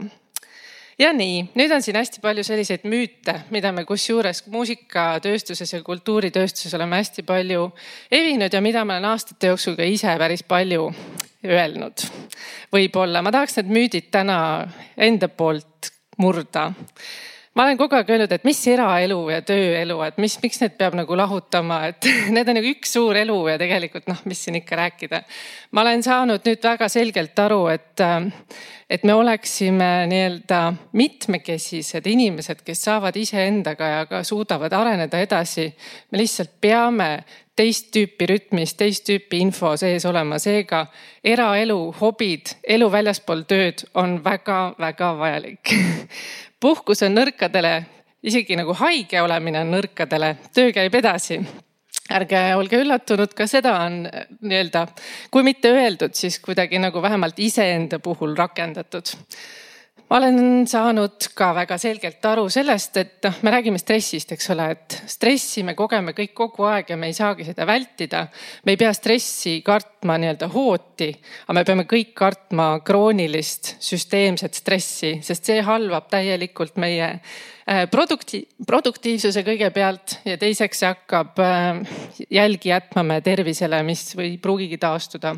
[1.00, 6.74] ja nii, nüüd on siin hästi palju selliseid müüte, mida me kusjuures muusikatööstuses ja kultuuritööstuses
[6.76, 7.70] oleme hästi palju
[8.12, 10.90] evinud ja mida ma olen aastate jooksul ka ise päris palju
[11.46, 12.06] öelnud.
[12.72, 14.38] võib-olla ma tahaks need müüdid täna
[14.96, 16.70] enda poolt murda
[17.54, 20.94] ma olen kogu aeg öelnud, et mis eraelu ja tööelu, et mis, miks need peab
[20.98, 24.78] nagu lahutama, et need on nagu üks suur elu ja tegelikult noh, mis siin ikka
[24.78, 25.22] rääkida.
[25.74, 28.04] ma olen saanud nüüd väga selgelt aru, et,
[28.90, 30.62] et me oleksime nii-öelda
[30.98, 35.66] mitmekesised inimesed, kes saavad iseendaga ja ka suudavad areneda edasi.
[36.10, 37.10] me lihtsalt peame
[37.56, 40.84] teist tüüpi rütmis, teist tüüpi info sees olema, seega
[41.24, 45.74] eraelu, hobid, elu väljaspool tööd on väga-väga vajalik.
[46.62, 47.74] Puhkus on nõrkadele,
[48.22, 51.40] isegi nagu haige olemine on nõrkadele, töö käib edasi.
[52.10, 54.86] Ärge olge üllatunud, ka seda on nii-öelda,
[55.30, 59.12] kui mitte öeldud, siis kuidagi nagu vähemalt iseenda puhul rakendatud
[60.10, 64.66] ma olen saanud ka väga selgelt aru sellest, et noh, me räägime stressist, eks ole,
[64.74, 68.24] et stressi me kogeme kõik kogu aeg ja me ei saagi seda vältida.
[68.66, 71.12] me ei pea stressi kartma nii-öelda hooti,
[71.46, 78.48] aga me peame kõik kartma kroonilist süsteemset stressi, sest see halvab täielikult meie äh, produkti-,
[78.66, 81.84] produktiivsuse kõigepealt ja teiseks see hakkab äh,
[82.26, 85.36] jälgi jätma meie tervisele, mis ei pruugigi taastuda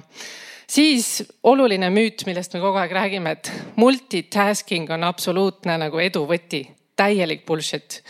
[0.72, 6.64] siis oluline müüt, millest me kogu aeg räägime, et multitasking on absoluutne nagu edu võti,
[6.96, 8.02] täielik bullshit.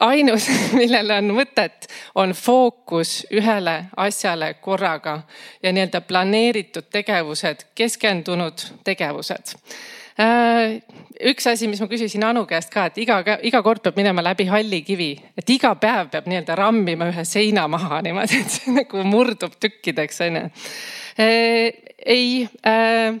[0.00, 0.48] ainus,
[0.80, 5.20] millel on mõtet, on fookus ühele asjale korraga
[5.62, 9.56] ja nii-öelda planeeritud tegevused, keskendunud tegevused
[10.20, 10.78] äh,
[11.20, 14.46] üks asi, mis ma küsisin Anu käest ka, et iga, iga kord peab minema läbi
[14.50, 19.04] halli kivi, et iga päev peab nii-öelda rammima ühe seina maha niimoodi, et see nagu
[19.06, 20.44] murdub tükkideks onju.
[21.18, 23.16] Ei äh,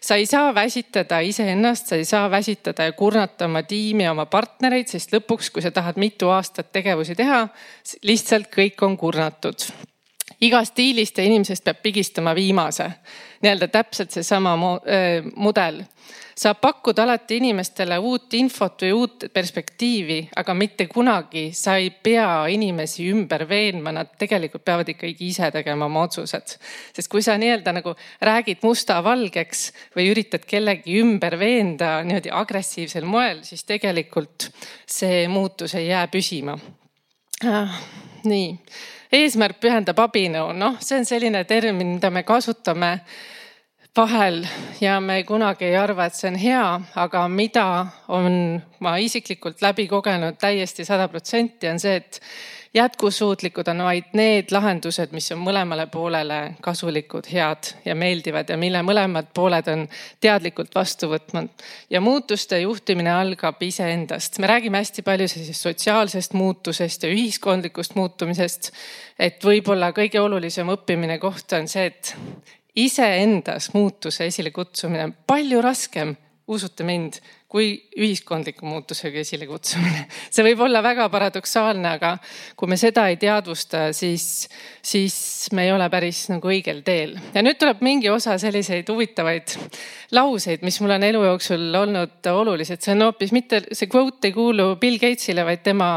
[0.00, 4.88] sa ei saa väsitada iseennast, sa ei saa väsitada ja kurnata oma tiimi, oma partnereid,
[4.90, 7.46] sest lõpuks, kui sa tahad mitu aastat tegevusi teha,
[8.02, 9.68] lihtsalt kõik on kurnatud.
[10.40, 12.90] igast stiilist ja inimesest peab pigistama viimase,
[13.42, 15.82] nii-öelda täpselt seesama äh, mudel
[16.38, 22.46] saab pakkuda alati inimestele uut infot või uut perspektiivi, aga mitte kunagi sa ei pea
[22.52, 26.54] inimesi ümber veenma, nad tegelikult peavad ikkagi ise tegema oma otsused.
[26.94, 33.04] sest kui sa nii-öelda nagu räägid musta valgeks või üritad kellegi ümber veenda niimoodi agressiivsel
[33.04, 34.50] moel, siis tegelikult
[34.86, 36.54] see muutus ei jää püsima
[37.44, 37.80] ah,.
[38.28, 38.54] nii,
[39.12, 42.98] eesmärk pühendab abinõu, noh, see on selline termin, mida me kasutame
[43.96, 44.46] vahel
[44.80, 49.88] ja me kunagi ei arva, et see on hea, aga mida on ma isiklikult läbi
[49.90, 52.20] kogenud täiesti sada protsenti, on see, et
[52.74, 58.82] jätkusuutlikud on vaid need lahendused, mis on mõlemale poolele kasulikud, head ja meeldivad ja mille
[58.84, 59.86] mõlemad pooled on
[60.20, 61.48] teadlikult vastu võtnud.
[61.90, 64.38] ja muutuste juhtimine algab iseendast.
[64.38, 68.72] me räägime hästi palju sellisest sotsiaalsest muutusest ja ühiskondlikust muutumisest.
[69.18, 72.14] et võib-olla kõige olulisem õppimine koht on see, et
[72.78, 76.14] iseendas muutuse esilekutsumine palju raskem,
[76.48, 77.18] usute mind,
[77.48, 80.04] kui ühiskondliku muutusega esilekutsumine.
[80.32, 82.14] see võib olla väga paradoksaalne, aga
[82.56, 84.46] kui me seda ei teadvusta, siis,
[84.84, 85.16] siis
[85.56, 87.16] me ei ole päris nagu õigel teel.
[87.34, 89.56] ja nüüd tuleb mingi osa selliseid huvitavaid
[90.16, 92.84] lauseid, mis mul on elu jooksul olnud olulised.
[92.84, 95.92] see on hoopis mitte, see quote ei kuulu Bill Gatesile, vaid tema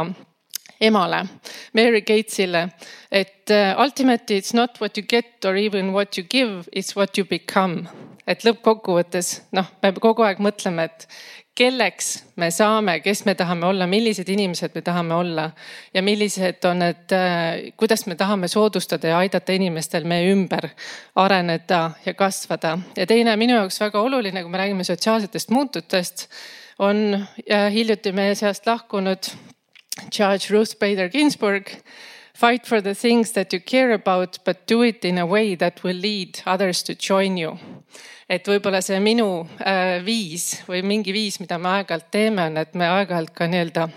[0.81, 1.25] emale,
[1.73, 2.69] Mary Gatesile,
[3.11, 7.17] et uh, ultimately it's not what you get or even what you give, it's what
[7.17, 7.87] you become.
[8.27, 11.07] et lõppkokkuvõttes noh, me kogu aeg mõtleme, et
[11.57, 15.47] kelleks me saame, kes me tahame olla, millised inimesed me tahame olla
[15.93, 20.69] ja millised on need, uh, kuidas me tahame soodustada ja aidata inimestel meie ümber
[21.19, 22.77] areneda ja kasvada.
[22.97, 26.27] ja teine minu jaoks väga oluline, kui me räägime sotsiaalsetest muutustest,
[26.79, 27.25] on
[27.73, 29.33] hiljuti meie seast lahkunud
[30.09, 31.81] Judge Ruth Bader Ginsburg,
[32.33, 35.83] fight for the things that you care about, but do it in a way that
[35.83, 37.57] will lead others to join you.
[38.31, 42.77] et võib-olla see minu äh, viis või mingi viis, mida me aeg-ajalt teeme, on, et
[42.79, 43.89] me aeg-ajalt ka nii-öelda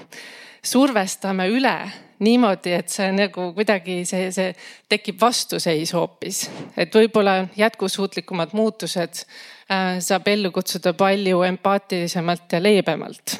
[0.65, 1.77] survestame üle
[2.25, 4.53] niimoodi, et see nagu kuidagi see, see
[4.91, 6.49] tekib vastuseis hoopis.
[6.77, 13.39] et võib-olla jätkusuutlikumad muutused äh, saab ellu kutsuda palju empaatilisemalt ja leebemalt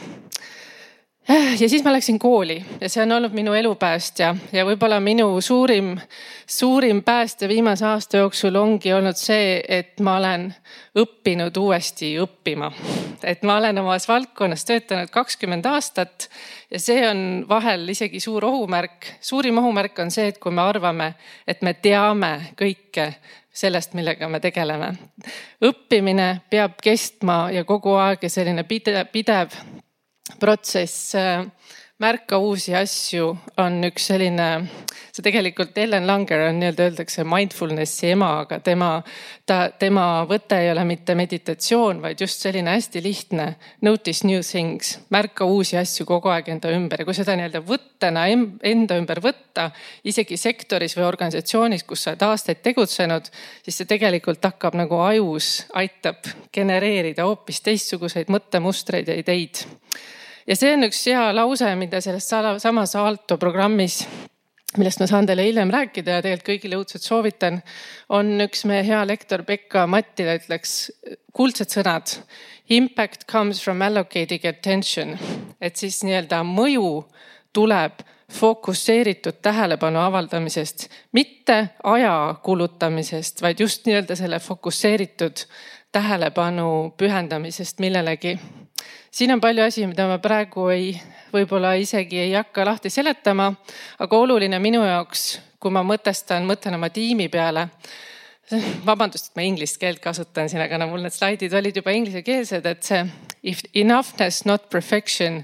[1.29, 5.95] ja siis ma läksin kooli ja see on olnud minu elupäästja ja võib-olla minu suurim,
[6.47, 10.51] suurim päästja viimase aasta jooksul ongi olnud see, et ma olen
[10.99, 12.73] õppinud uuesti õppima.
[13.25, 16.29] et ma olen omas valdkonnas töötanud kakskümmend aastat
[16.71, 19.07] ja see on vahel isegi suur ohumärk.
[19.21, 21.15] suurim ohumärk on see, et kui me arvame,
[21.49, 23.15] et me teame kõike
[23.55, 24.93] sellest, millega me tegeleme.
[25.65, 29.57] õppimine peab kestma ja kogu aeg ja selline pidev, pidev
[30.39, 31.45] protsess äh,
[32.03, 33.29] märka uusi asju
[33.63, 34.47] on üks selline,
[35.15, 38.89] see tegelikult Ellen Langer on nii-öelda öeldakse mindfulness'i ema, aga tema,
[39.47, 43.47] ta, tema võte ei ole mitte meditatsioon, vaid just selline hästi lihtne
[43.87, 47.05] notice new things, märka uusi asju kogu aeg enda ümber.
[47.05, 49.69] Ja kui seda nii-öelda võttena enda ümber võtta,
[50.03, 53.31] isegi sektoris või organisatsioonis, kus sa oled aastaid tegutsenud,
[53.63, 59.63] siis see tegelikult hakkab nagu ajus, aitab genereerida hoopis teistsuguseid mõttemustreid ja ideid
[60.47, 64.03] ja see on üks hea lause, mida selles samas Aalto programmis
[64.79, 67.61] millest ma saan teile hiljem rääkida ja tegelikult kõigile õudselt soovitan,
[68.15, 70.91] on üks meie hea lektor Pekka Mattila ütleks
[71.35, 72.17] kuldsed sõnad.
[72.75, 75.15] Impact comes from allocating attention,
[75.61, 77.05] et siis nii-öelda mõju
[77.55, 78.03] tuleb
[78.35, 85.45] fokusseeritud tähelepanu avaldamisest, mitte aja kulutamisest, vaid just nii-öelda selle fokusseeritud
[85.93, 88.39] tähelepanu pühendamisest millelegi.
[89.11, 90.95] Siin on palju asi, mida ma praegu ei,
[91.33, 93.53] võib-olla isegi ei hakka lahti seletama,
[93.99, 97.69] aga oluline minu jaoks, kui ma mõtestan, mõtlen oma tiimi peale
[98.89, 102.67] vabandust, et ma inglise keelt kasutan siin, aga no mul need slaidid olid juba inglisekeelsed,
[102.67, 103.05] et see
[103.43, 105.43] if enoughness not perfection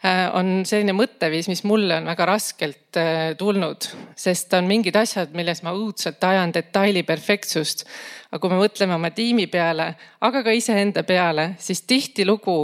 [0.00, 3.84] Äh, on selline mõtteviis, mis mulle on väga raskelt äh, tulnud,
[4.16, 7.84] sest on mingid asjad, milles ma õudselt ajan detaili perfektsust.
[8.30, 9.90] aga kui me mõtleme oma tiimi peale,
[10.24, 12.56] aga ka iseenda peale, siis tihtilugu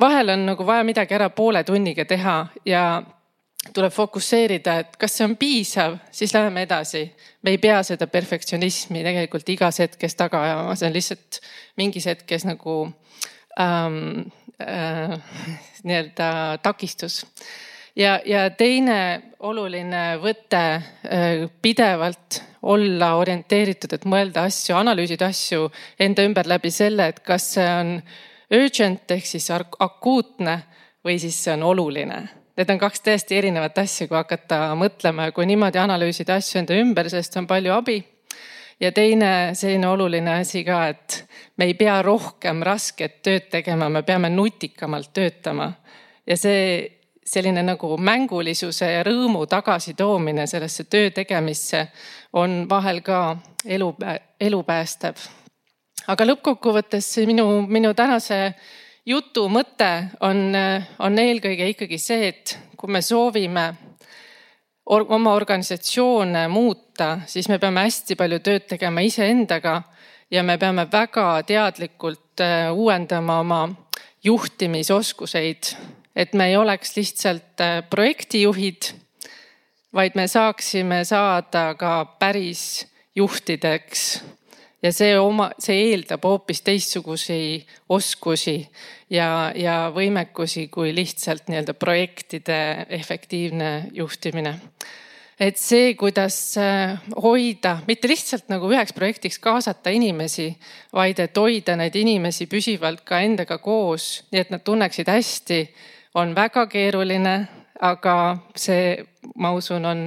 [0.00, 2.82] vahel on nagu vaja midagi ära poole tunniga teha ja
[3.72, 7.04] tuleb fokusseerida, et kas see on piisav, siis läheme edasi.
[7.42, 11.40] me ei pea seda perfektsionismi tegelikult igas hetkes taga ajama, see on lihtsalt
[11.76, 12.76] mingis hetkes nagu
[13.60, 14.26] ähm,
[14.60, 15.18] äh,
[15.82, 17.26] nii-öelda takistus.
[17.96, 25.68] ja, ja teine oluline võte äh, pidevalt olla orienteeritud, et mõelda asju, analüüsida asju
[26.00, 27.98] enda ümber läbi selle, et kas see on
[28.54, 30.56] urgent ehk siis akuutne
[31.04, 32.22] või siis see on oluline.
[32.54, 36.76] Need on kaks täiesti erinevat asja, kui hakata mõtlema ja kui niimoodi analüüsida asju enda
[36.78, 37.98] ümber, sellest on palju abi
[38.80, 41.24] ja teine selline oluline asi ka, et
[41.56, 45.72] me ei pea rohkem rasket tööd tegema, me peame nutikamalt töötama.
[46.26, 46.90] ja see
[47.24, 51.86] selline nagu mängulisuse ja rõõmu tagasitoomine sellesse töö tegemisse
[52.32, 53.94] on vahel ka elu,
[54.40, 55.14] elu päästev.
[56.06, 58.54] aga lõppkokkuvõttes minu, minu tänase
[59.06, 59.90] jutu mõte
[60.20, 60.52] on,
[60.98, 63.66] on eelkõige ikkagi see, et kui me soovime
[64.86, 69.80] or oma organisatsioone muuta, siis me peame hästi palju tööd tegema iseendaga
[70.30, 73.62] ja me peame väga teadlikult äh, uuendama oma
[74.24, 75.74] juhtimisoskuseid,
[76.16, 78.92] et me ei oleks lihtsalt äh, projektijuhid,
[79.94, 82.86] vaid me saaksime saada ka päris
[83.16, 84.22] juhtideks
[84.84, 88.58] ja see oma, see eeldab hoopis teistsuguseid oskusi
[89.12, 92.58] ja, ja võimekusi kui lihtsalt nii-öelda projektide
[92.92, 94.54] efektiivne juhtimine.
[95.40, 100.52] et see, kuidas äh, hoida, mitte lihtsalt nagu üheks projektiks kaasata inimesi,
[100.94, 105.60] vaid et hoida neid inimesi püsivalt ka endaga koos, nii et nad tunneksid hästi,
[106.14, 107.34] on väga keeruline,
[107.80, 108.14] aga
[108.54, 109.00] see,
[109.34, 110.06] ma usun, on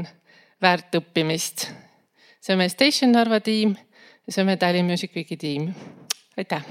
[0.62, 1.68] väärt õppimist.
[2.40, 3.76] see on meie Station Narva tiim
[4.36, 5.74] on meie Tallinn Music Weeki tiim.
[6.38, 6.66] aitäh.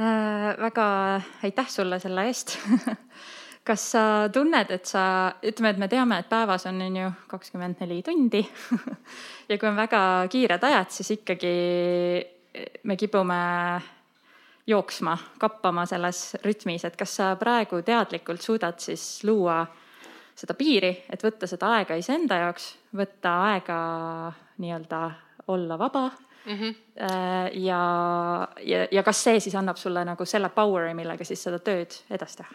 [0.00, 2.58] Äh, väga aitäh sulle selle eest
[3.68, 5.04] kas sa tunned, et sa,
[5.42, 8.42] ütleme, et me teame, et päevas on, on ju kakskümmend neli tundi
[9.48, 10.00] ja kui on väga
[10.32, 11.54] kiired ajad, siis ikkagi
[12.84, 13.38] me kipume
[14.66, 19.62] jooksma, kappama selles rütmis, et kas sa praegu teadlikult suudad siis luua
[20.34, 23.78] seda piiri, et võtta seda aega iseenda jaoks, võtta aega
[24.62, 25.00] nii-öelda
[25.54, 26.58] olla vaba mm.
[26.58, 26.74] -hmm.
[27.60, 27.80] ja,
[28.62, 32.36] ja, ja kas see siis annab sulle nagu selle power'i, millega siis seda tööd edasi
[32.36, 32.54] teha?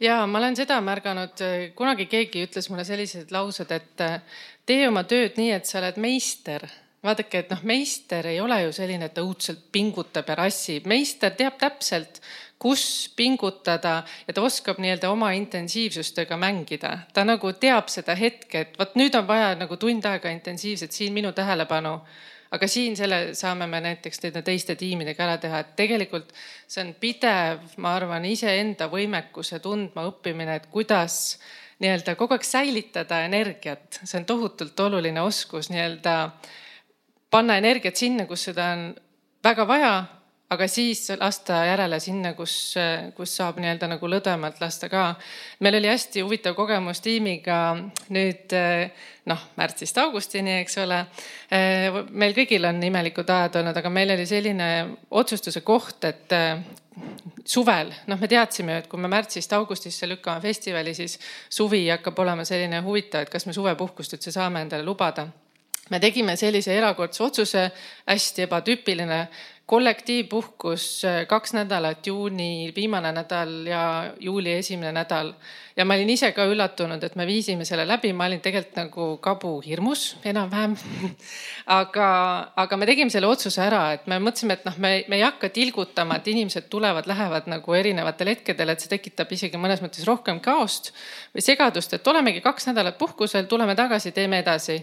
[0.00, 1.44] ja ma olen seda märganud,
[1.74, 4.20] kunagi keegi ütles mulle sellised laused, et äh,
[4.66, 6.66] tee oma tööd nii, et sa oled meister
[7.06, 11.34] vaadake, et noh, meister ei ole ju selline, et ta õudselt pingutab ja rassib, meister
[11.38, 12.20] teab täpselt,
[12.58, 16.98] kus pingutada ja ta oskab nii-öelda oma intensiivsustega mängida.
[17.12, 21.12] ta nagu teab seda hetke, et vot nüüd on vaja nagu tund aega intensiivselt siin
[21.12, 22.00] minu tähelepanu.
[22.50, 26.32] aga siin selle saame me näiteks nende teiste tiimidega ära teha, et tegelikult
[26.66, 31.38] see on pidev, ma arvan, iseenda võimekuse tundma õppimine, et kuidas
[31.82, 36.16] nii-öelda kogu aeg säilitada energiat, see on tohutult oluline oskus nii-öelda
[37.30, 38.86] panna energiat sinna, kus seda on
[39.44, 39.96] väga vaja
[40.50, 42.74] aga siis lasta järele sinna, kus,
[43.16, 45.08] kus saab nii-öelda nagu lõdvemalt lasta ka.
[45.60, 47.58] meil oli hästi huvitav kogemus tiimiga
[48.14, 48.54] nüüd
[49.26, 51.00] noh, märtsist augustini, eks ole.
[52.10, 54.68] meil kõigil on imelikud ajad olnud, aga meil oli selline
[55.10, 56.36] otsustuse koht, et
[57.44, 61.18] suvel, noh, me teadsime, et kui me märtsist augustisse lükkame festivali, siis
[61.50, 65.26] suvi hakkab olema selline huvitav, et kas me suvepuhkust üldse saame endale lubada
[65.90, 67.60] me tegime sellise erakordse otsuse,
[68.10, 69.20] hästi ebatüüpiline
[69.66, 75.32] kollektiivpuhkus kaks nädalat, juuni viimane nädal ja juuli esimene nädal.
[75.76, 79.06] ja ma olin ise ka üllatunud, et me viisime selle läbi, ma olin tegelikult nagu
[79.20, 80.76] kabu hirmus enam-vähem.
[81.78, 82.06] Aga,
[82.56, 85.50] aga me tegime selle otsuse ära, et me mõtlesime, et noh, me, me ei hakka
[85.50, 90.92] tilgutama, et inimesed tulevad-lähevad nagu erinevatel hetkedel, et see tekitab isegi mõnes mõttes rohkem kaost
[91.34, 94.78] või segadust, et olemegi kaks nädalat puhkusel, tuleme tagasi, teeme edasi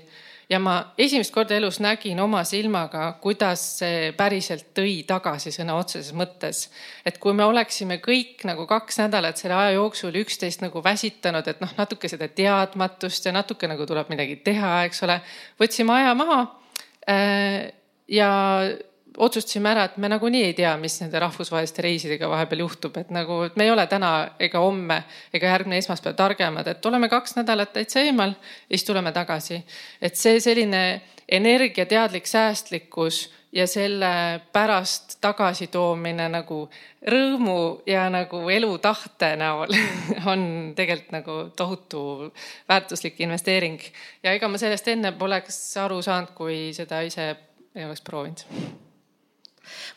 [0.50, 6.14] ja ma esimest korda elus nägin oma silmaga, kuidas see päriselt tõi tagasi sõna otseses
[6.18, 6.70] mõttes.
[7.06, 11.62] et kui me oleksime kõik nagu kaks nädalat selle aja jooksul üksteist nagu väsitanud, et
[11.62, 15.22] noh, natuke seda teadmatust ja natuke nagu tuleb midagi teha, eks ole.
[15.60, 16.42] võtsime aja maha
[17.10, 17.72] äh,
[18.08, 18.32] ja
[19.18, 23.42] otsustasime ära, et me nagunii ei tea, mis nende rahvusvaheliste reisidega vahepeal juhtub, et nagu,
[23.48, 24.12] et me ei ole täna
[24.42, 25.04] ega homme
[25.34, 29.64] ega järgmine esmaspäev targemad, et oleme kaks nädalat täitsa eemal ja siis tuleme tagasi.
[30.02, 36.64] et see selline energiateadlik säästlikkus ja selle pärast tagasitoomine nagu
[37.08, 39.76] rõõmu ja nagu elutahte näol
[40.32, 42.34] on tegelikult nagu tohutu
[42.70, 43.80] väärtuslik investeering.
[44.24, 47.30] ja ega ma sellest enne poleks aru saanud, kui seda ise
[47.76, 48.92] ei oleks proovinud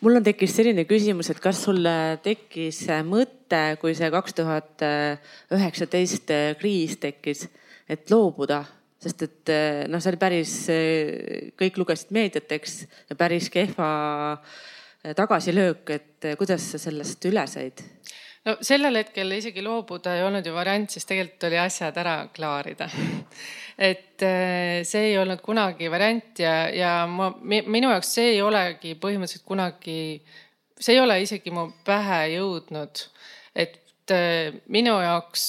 [0.05, 1.87] mul on tekkinud selline küsimus, et kas sul
[2.25, 4.85] tekkis mõte, kui see kaks tuhat
[5.55, 7.47] üheksateist kriis tekkis,
[7.89, 8.63] et loobuda,
[9.03, 9.55] sest et
[9.91, 10.55] noh, see oli päris,
[11.61, 12.81] kõik lugesid meediat, eks,
[13.19, 13.91] päris kehva
[15.17, 17.85] tagasilöök, et kuidas sa sellest üle said?
[18.47, 22.89] No sellel hetkel isegi loobuda ei olnud ju variant, sest tegelikult oli asjad ära klaarida
[23.91, 28.95] et äh, see ei olnud kunagi variant ja, ja ma, minu jaoks see ei olegi
[29.03, 30.01] põhimõtteliselt kunagi,
[30.79, 33.07] see ei ole isegi mu pähe jõudnud.
[33.55, 35.49] et äh, minu jaoks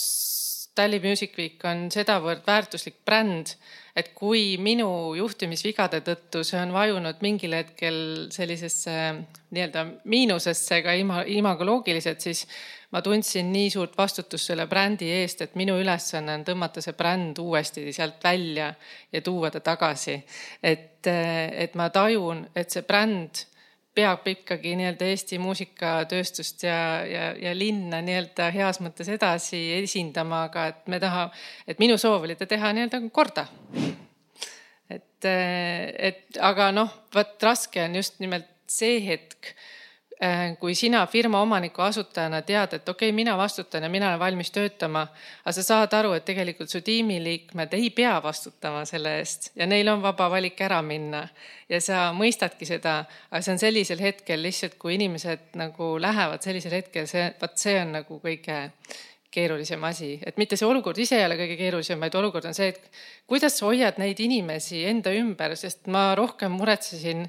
[0.77, 3.55] Tallinn Music Week on sedavõrd väärtuslik bränd,
[3.97, 7.97] et kui minu juhtimisvigade tõttu see on vajunud mingil hetkel
[8.33, 8.93] sellisesse
[9.55, 10.93] nii-öelda miinusesse ka
[11.33, 12.43] imagoloogiliselt, siis
[12.93, 17.41] ma tundsin nii suurt vastutust selle brändi eest, et minu ülesanne on tõmmata see bränd
[17.41, 18.69] uuesti sealt välja
[19.11, 20.21] ja tuua ta tagasi.
[20.63, 23.47] et, et ma tajun, et see bränd
[23.97, 26.79] peab ikkagi nii-öelda Eesti muusikatööstust ja,
[27.09, 31.27] ja, ja linna nii-öelda heas mõttes edasi esindama, aga et me taha,
[31.67, 33.47] et minu soov oli ta teha nii-öelda korda.
[34.89, 39.55] Et, et aga noh, vot raske on just nimelt see hetk
[40.23, 44.19] Äh, kui sina firma omaniku asutajana tead, et okei okay,, mina vastutan ja mina olen
[44.19, 45.03] valmis töötama,
[45.43, 49.91] aga sa saad aru, et tegelikult su tiimiliikmed ei pea vastutama selle eest ja neil
[49.93, 51.21] on vaba valik ära minna.
[51.69, 52.95] ja sa mõistadki seda,
[53.29, 57.77] aga see on sellisel hetkel lihtsalt, kui inimesed nagu lähevad sellisel hetkel, see, vot see
[57.83, 58.57] on nagu kõige
[59.37, 62.71] keerulisem asi, et mitte see olukord ise ei ole kõige keerulisem, vaid olukord on see,
[62.73, 67.25] et kuidas sa hoiad neid inimesi enda ümber, sest ma rohkem muretsesin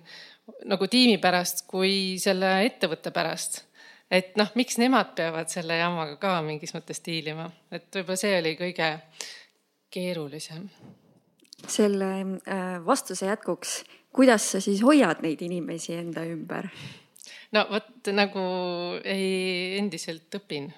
[0.69, 3.65] nagu tiimi pärast kui selle ettevõtte pärast.
[4.11, 8.55] et noh, miks nemad peavad selle jamaga ka mingis mõttes diilima, et võib-olla see oli
[8.57, 8.89] kõige
[9.93, 10.69] keerulisem.
[11.67, 13.83] selle äh, vastuse jätkuks,
[14.15, 16.73] kuidas sa siis hoiad neid inimesi enda ümber?
[17.53, 18.45] no vot nagu
[19.05, 20.73] ei, endiselt õpin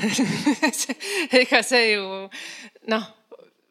[1.40, 2.04] ega see ju
[2.90, 3.08] noh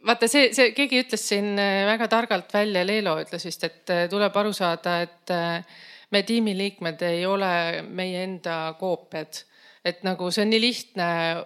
[0.06, 4.06] vaata see, see keegi ütles siin äh, väga targalt välja, Leelo ütles vist, et äh,
[4.12, 5.78] tuleb aru saada, et äh,
[6.14, 9.46] me tiimiliikmed ei ole meie enda koopiad.
[9.86, 11.06] et nagu see on nii lihtne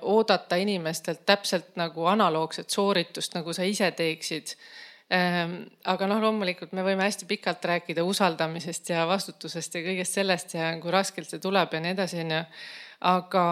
[0.09, 4.55] oodata inimestelt täpselt nagu analoogset sooritust, nagu sa ise teeksid.
[5.13, 5.53] Ähm,
[5.85, 10.71] aga noh, loomulikult me võime hästi pikalt rääkida usaldamisest ja vastutusest ja kõigest sellest ja
[10.81, 12.41] kui raskelt see tuleb ja nii edasi, onju.
[13.11, 13.45] aga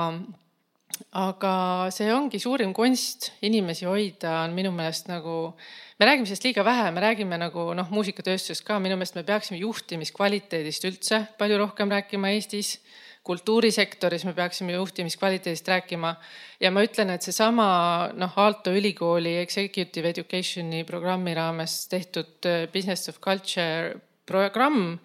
[1.18, 1.54] aga
[1.94, 5.54] see ongi suurim kunst inimesi hoida, on minu meelest nagu,
[6.00, 9.60] me räägime sellest liiga vähe, me räägime nagu noh, muusikatööstusest ka, minu meelest me peaksime
[9.62, 12.80] juhtimiskvaliteedist üldse palju rohkem rääkima Eestis.
[13.22, 16.16] kultuurisektoris me peaksime juhtimiskvaliteedist rääkima
[16.60, 23.10] ja ma ütlen, et seesama noh, Aalto ülikooli executive education'i programmi raames tehtud äh, business
[23.10, 24.98] of culture programm,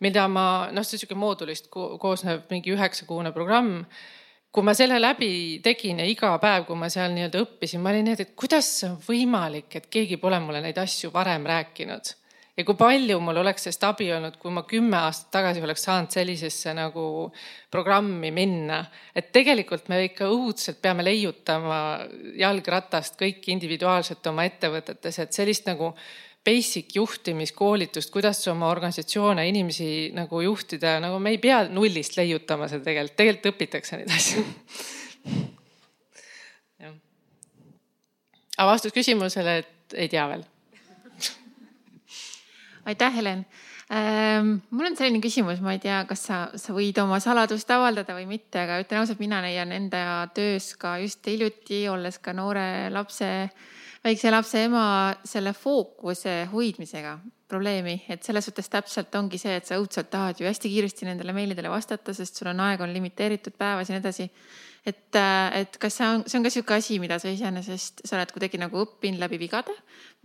[0.00, 3.84] mida ma noh, see on sihuke moodulist koosnev mingi üheksakuune programm
[4.52, 8.10] kui ma selle läbi tegin ja iga päev, kui ma seal nii-öelda õppisin, ma olin
[8.10, 12.18] nii, et kuidas see on võimalik, et keegi pole mulle neid asju varem rääkinud.
[12.52, 16.12] ja kui palju mul oleks sellest abi olnud, kui ma kümme aastat tagasi oleks saanud
[16.12, 17.04] sellisesse nagu
[17.70, 18.84] programmi minna.
[19.14, 21.78] et tegelikult me ikka õudselt peame leiutama
[22.36, 25.94] jalgratast kõik individuaalselt oma ettevõtetes, et sellist nagu
[26.44, 32.84] basic juhtimiskoolitust, kuidas oma organisatsioone, inimesi nagu juhtida, nagu me ei pea nullist leiutama seda
[32.88, 34.46] tegelikult, tegelikult õpitakse neid asju.
[38.62, 40.42] Aga vastus küsimusele, et ei tea veel.
[42.84, 43.46] Aitäh, Helen.
[43.92, 44.56] Ähm,.
[44.70, 48.24] mul on selline küsimus, ma ei tea, kas sa, sa võid oma saladust avaldada või
[48.30, 53.28] mitte, aga ütlen ausalt, mina leian enda töös ka just hiljuti, olles ka noore lapse,
[54.02, 54.84] väikse lapse ema,
[55.24, 57.16] selle fookuse hoidmisega
[57.52, 61.34] probleemi, et selles suhtes täpselt ongi see, et sa õudselt tahad ju hästi kiiresti nendele
[61.36, 64.28] meilidele vastata, sest sul on aeg on limiteeritud päevas ja nii edasi.
[64.82, 68.16] Et, äh, et kas see on, see on ka sihuke asi, mida sa iseenesest, sa
[68.16, 69.74] oled kuidagi nagu õppinud läbi vigade,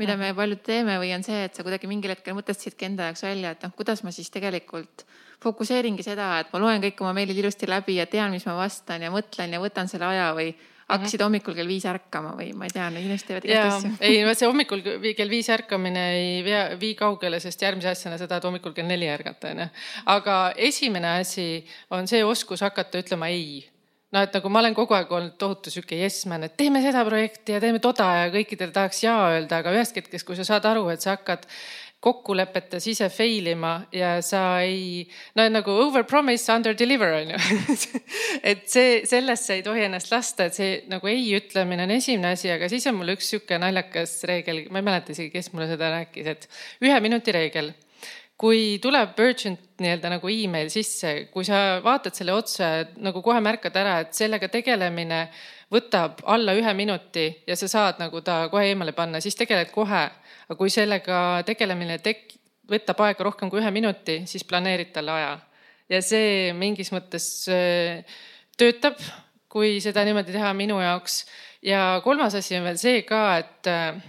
[0.02, 3.22] mida me paljud teeme või on see, et sa kuidagi mingil hetkel mõtlesidki enda jaoks
[3.28, 5.06] välja, et noh, kuidas ma siis tegelikult
[5.44, 9.06] fokusseeringi seda, et ma loen kõik oma meilid ilusti läbi ja tean, mis ma vastan
[9.06, 10.56] ja mõtlen ja võtan selle aja või
[10.88, 13.94] hakkasid hommikul kell viis ärkama või ma ei tea, inimesed teevad igast asju.
[14.08, 14.84] ei, see hommikul
[15.18, 19.10] kell viis ärkamine ei vea, vii kaugele, sest järgmise asjana sa tahad hommikul kell neli
[19.12, 19.72] ärgata, onju.
[20.16, 20.38] aga
[20.70, 21.50] esimene asi
[21.92, 23.66] on see oskus hakata ütlema ei
[24.14, 27.04] no et nagu ma olen kogu aeg olnud tohutu sihuke yes man, et teeme seda
[27.08, 30.68] projekti ja teeme toda ja kõikidele tahaks ja öelda, aga ühest hetkest, kui sa saad
[30.70, 31.44] aru, et sa hakkad
[32.04, 35.02] kokkulepetes ise fail ima ja sa ei,
[35.36, 37.40] no nagu over promise, under deliver on ju.
[38.52, 42.52] Et see, sellesse ei tohi ennast lasta, et see nagu ei ütlemine on esimene asi,
[42.54, 45.90] aga siis on mul üks sihuke naljakas reegel, ma ei mäleta isegi, kes mulle seda
[45.96, 46.48] rääkis, et
[46.86, 47.74] ühe minuti reegel.
[48.38, 52.70] Kui tuleb urgent nii-öelda nagu email sisse, kui sa vaatad selle otsa,
[53.02, 55.24] nagu kohe märkad ära, et sellega tegelemine
[55.74, 60.08] võtab alla ühe minuti ja sa saad nagu ta kohe eemale panna, siis tegeled kohe.
[60.48, 62.38] aga kui sellega tegelemine tek-,
[62.72, 65.40] võtab aega rohkem kui ühe minuti, siis planeerid talle aja.
[65.90, 68.04] ja see mingis mõttes äh,
[68.58, 69.00] töötab,
[69.52, 71.26] kui seda niimoodi teha minu jaoks.
[71.62, 74.00] ja kolmas asi on veel see ka, et äh,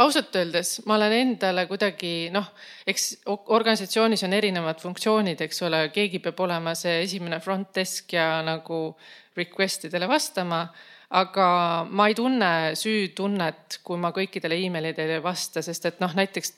[0.00, 2.48] ausalt öeldes ma olen endale kuidagi noh,
[2.86, 8.40] eks organisatsioonis on erinevad funktsioonid, eks ole, keegi peab olema see esimene front desk ja
[8.46, 8.96] nagu
[9.36, 10.66] request idele vastama.
[11.14, 11.46] aga
[11.90, 16.48] ma ei tunne süütunnet, kui ma kõikidele emailidele ei vasta, sest et noh, näiteks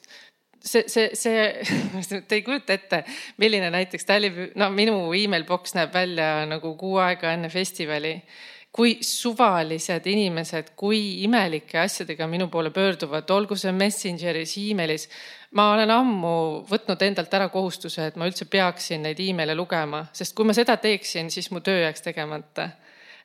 [0.63, 3.03] see, see, see, te ei kujuta ette,
[3.43, 8.15] milline näiteks Tallinn, no minu email box näeb välja nagu kuu aega enne festivali
[8.77, 15.09] kui suvalised inimesed, kui imelike asjadega minu poole pöörduvad, olgu see Messengeris e, emailis.
[15.57, 16.33] Ma olen ammu
[16.69, 20.77] võtnud endalt ära kohustuse, et ma üldse peaksin neid email'e lugema, sest kui ma seda
[20.81, 22.69] teeksin, siis mu töö jääks tegemata.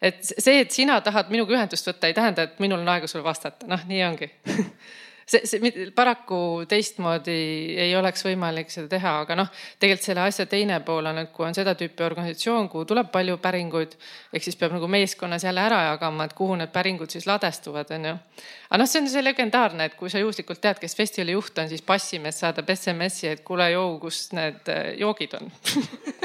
[0.02, 3.24] et see, et sina tahad minuga ühendust võtta, ei tähenda, et minul on aega sulle
[3.24, 4.32] vastata, noh, nii ongi
[5.26, 7.36] see, see paraku teistmoodi
[7.84, 9.50] ei oleks võimalik seda teha, aga noh,
[9.80, 13.38] tegelikult selle asja teine pool on, et kui on seda tüüpi organisatsioon, kuhu tuleb palju
[13.44, 13.96] päringuid,
[14.34, 18.10] ehk siis peab nagu meeskonnas jälle ära jagama, et kuhu need päringud siis ladestuvad, on
[18.12, 18.16] ju.
[18.70, 21.70] aga noh, see on see legendaarne, et kui sa juhuslikult tead, kes festivali juht on,
[21.72, 25.52] siis passimees saadab SMS-i, et kuule, joo, kus need äh, joogid on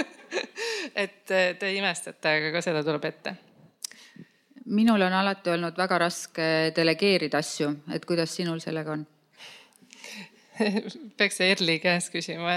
[1.05, 3.36] et äh, te imestate, aga ka seda tuleb ette
[4.66, 9.06] minul on alati olnud väga raske delegeerida asju, et kuidas sinul sellega on?
[11.18, 12.55] peaks Erli käest küsima.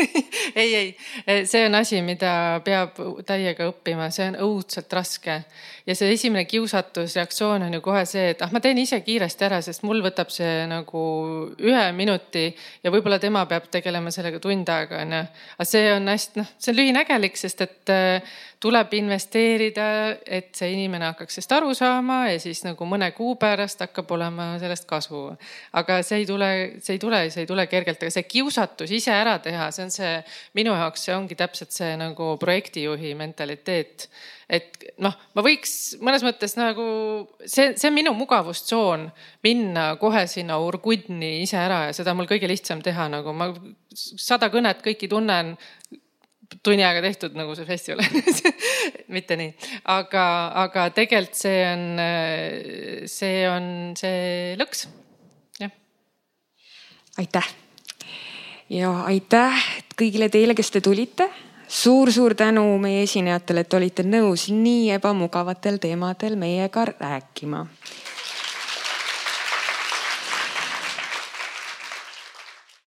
[0.60, 0.90] ei, ei,
[1.46, 5.38] see on asi, mida peab täiega õppima, see on õudselt raske.
[5.86, 9.48] ja see esimene kiusatus, reaktsioon on ju kohe see, et ah, ma teen ise kiiresti
[9.48, 11.02] ära, sest mul võtab see nagu
[11.58, 12.46] ühe minuti
[12.84, 15.24] ja võib-olla tema peab tegelema sellega tund aega, onju.
[15.58, 17.96] aga see on hästi, noh, see on lühinägelik, sest et
[18.62, 19.84] tuleb investeerida,
[20.22, 24.52] et see inimene hakkaks sellest aru saama ja siis nagu mõne kuu pärast hakkab olema
[24.62, 25.22] sellest kasu.
[25.78, 29.14] aga see ei tule, see ei tule, see ei tule kergelt, aga see kiusatus ise
[29.14, 30.12] ära teha, see on see,
[30.58, 34.06] minu jaoks see ongi täpselt see nagu projektijuhi mentaliteet.
[34.52, 36.86] et noh, ma võiks mõnes mõttes nagu
[37.42, 39.08] see, see on minu mugavustsoon,
[39.42, 43.50] minna kohe sinna Urgudni ise ära ja seda on mul kõige lihtsam teha, nagu ma
[43.90, 45.56] sada kõnet kõiki tunnen
[46.62, 48.02] tunni aega tehtud, nagu see festival
[49.16, 49.52] mitte nii,
[49.94, 50.26] aga,
[50.64, 51.86] aga tegelikult see on,
[53.10, 53.66] see on
[53.98, 54.86] see lõks,
[55.62, 55.74] jah.
[57.22, 57.50] aitäh!
[58.72, 59.64] Ja aitäh
[60.00, 61.26] kõigile teile, kes te tulite.
[61.72, 67.66] Suur-suur tänu meie esinejatele, et olite nõus nii ebamugavatel teemadel meiega rääkima